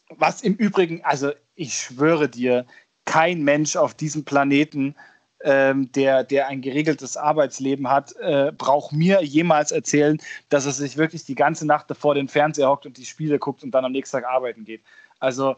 [0.10, 2.66] was im Übrigen, also ich schwöre dir,
[3.06, 4.96] kein Mensch auf diesem Planeten
[5.44, 10.18] ähm, der, der ein geregeltes Arbeitsleben hat, äh, braucht mir jemals erzählen,
[10.50, 13.64] dass er sich wirklich die ganze Nacht davor den Fernseher hockt und die Spiele guckt
[13.64, 14.84] und dann am nächsten Tag arbeiten geht.
[15.20, 15.56] Also.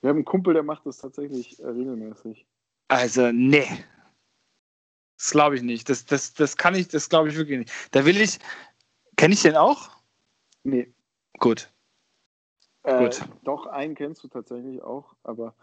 [0.00, 2.46] Wir haben einen Kumpel, der macht das tatsächlich äh, regelmäßig.
[2.88, 3.66] Also, nee.
[5.18, 5.88] Das glaube ich nicht.
[5.88, 7.72] Das, das, das kann ich, das glaube ich wirklich nicht.
[7.90, 8.38] Da will ich.
[9.16, 9.88] Kenne ich den auch?
[10.62, 10.92] Nee.
[11.38, 11.70] Gut.
[12.82, 13.20] Äh, Gut.
[13.44, 15.54] Doch, einen kennst du tatsächlich auch, aber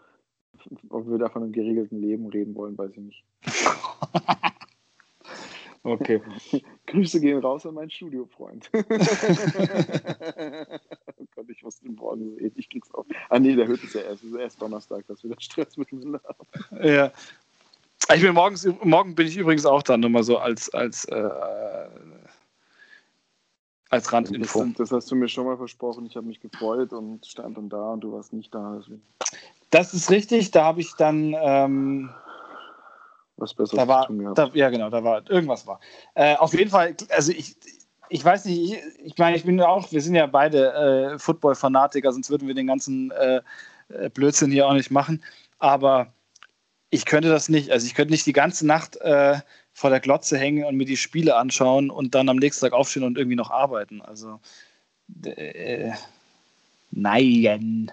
[0.88, 3.24] ob wir da von einem geregelten Leben reden wollen, weiß ich nicht.
[5.82, 6.22] okay.
[6.86, 8.70] Grüße gehen raus an meinen Studiofreund.
[8.74, 8.82] oh
[11.34, 12.52] Gott, ich muss den morgen sehen.
[12.56, 13.04] Ich krieg's auch.
[13.28, 14.24] Ah, nee, der hört es ja erst.
[14.24, 16.86] Es ist erst Donnerstag, dass wir da Stress miteinander haben.
[16.86, 17.12] Ja.
[18.14, 21.30] Ich bin morgens, morgen bin ich übrigens auch da, nur mal so als, als, äh,
[23.88, 24.64] als Randinfo.
[24.64, 26.04] Das, das, hast du mir schon mal versprochen.
[26.06, 28.82] Ich habe mich gefreut und stand dann da und du warst nicht da.
[29.74, 30.52] Das ist richtig.
[30.52, 31.34] Da habe ich dann.
[31.36, 32.10] Ähm,
[33.36, 35.80] was besser da war, da, Ja, genau, da war irgendwas war.
[36.14, 37.56] Äh, auf jeden Fall, also ich,
[38.08, 42.12] ich weiß nicht, ich, ich meine, ich bin auch, wir sind ja beide äh, Football-Fanatiker,
[42.12, 43.40] sonst würden wir den ganzen äh,
[43.88, 45.24] äh, Blödsinn hier auch nicht machen.
[45.58, 46.12] Aber
[46.90, 47.72] ich könnte das nicht.
[47.72, 49.40] Also ich könnte nicht die ganze Nacht äh,
[49.72, 53.02] vor der Glotze hängen und mir die Spiele anschauen und dann am nächsten Tag aufstehen
[53.02, 54.02] und irgendwie noch arbeiten.
[54.02, 54.38] Also
[55.24, 55.90] äh,
[56.92, 57.90] nein.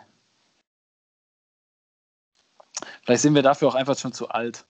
[3.03, 4.65] Vielleicht sind wir dafür auch einfach schon zu alt.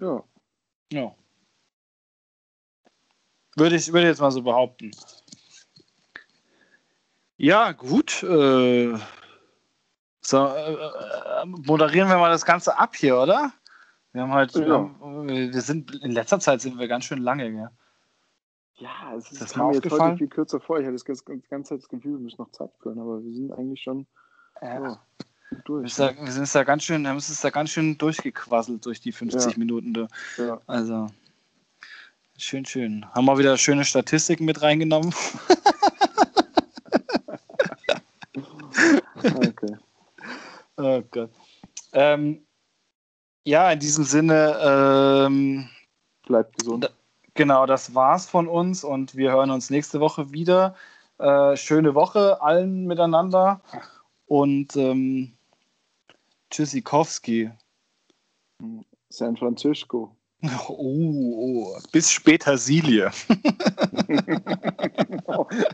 [0.00, 0.22] Ja.
[0.92, 1.14] Ja.
[3.56, 4.92] Würde ich, würde jetzt mal so behaupten.
[7.36, 8.22] Ja, gut.
[8.22, 8.96] Äh,
[10.20, 13.52] so, äh, äh, moderieren wir mal das Ganze ab hier, oder?
[14.12, 14.90] Wir haben halt, ja.
[15.00, 17.70] wir sind in letzter Zeit sind wir ganz schön lange, gell?
[18.74, 20.78] Ja, es ist, das kam mir jetzt heute viel kürzer vor.
[20.78, 23.34] Ich hatte das ganze, ganze Zeit das Gefühl, wir müssen noch Zeit führen, aber wir
[23.34, 24.06] sind eigentlich schon
[24.62, 25.00] ja.
[25.64, 25.98] durch.
[25.98, 29.52] Wir, wir sind da ganz schön, haben es da ganz schön durchgequasselt durch die 50
[29.52, 29.58] ja.
[29.58, 29.94] Minuten.
[29.94, 30.08] Da.
[30.36, 30.60] Ja.
[30.66, 31.06] Also
[32.36, 33.06] schön, schön.
[33.12, 35.14] Haben wir wieder schöne Statistiken mit reingenommen.
[39.22, 39.76] okay.
[40.76, 41.30] Oh Gott.
[41.92, 42.44] Ähm,
[43.44, 44.58] ja, in diesem Sinne.
[44.62, 45.68] Ähm,
[46.26, 46.92] Bleibt gesund.
[47.34, 50.74] Genau, das war's von uns und wir hören uns nächste Woche wieder.
[51.18, 53.60] Äh, schöne Woche allen miteinander
[54.28, 55.32] und ähm,
[56.50, 57.50] Tschüssikowski.
[59.10, 60.14] San Francisco.
[60.68, 63.10] Oh, oh, bis später Silie.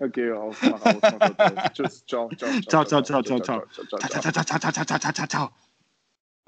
[0.00, 1.72] okay, auf, mach aus, mach aus.
[1.74, 4.98] Tschüss, ciao, ciao, ciao, ciao, ciao, ciao, ciao, ciao, ciao, ciao, ciao, ciao, ciao, ciao,
[4.98, 5.63] ciao, ciao, ciao.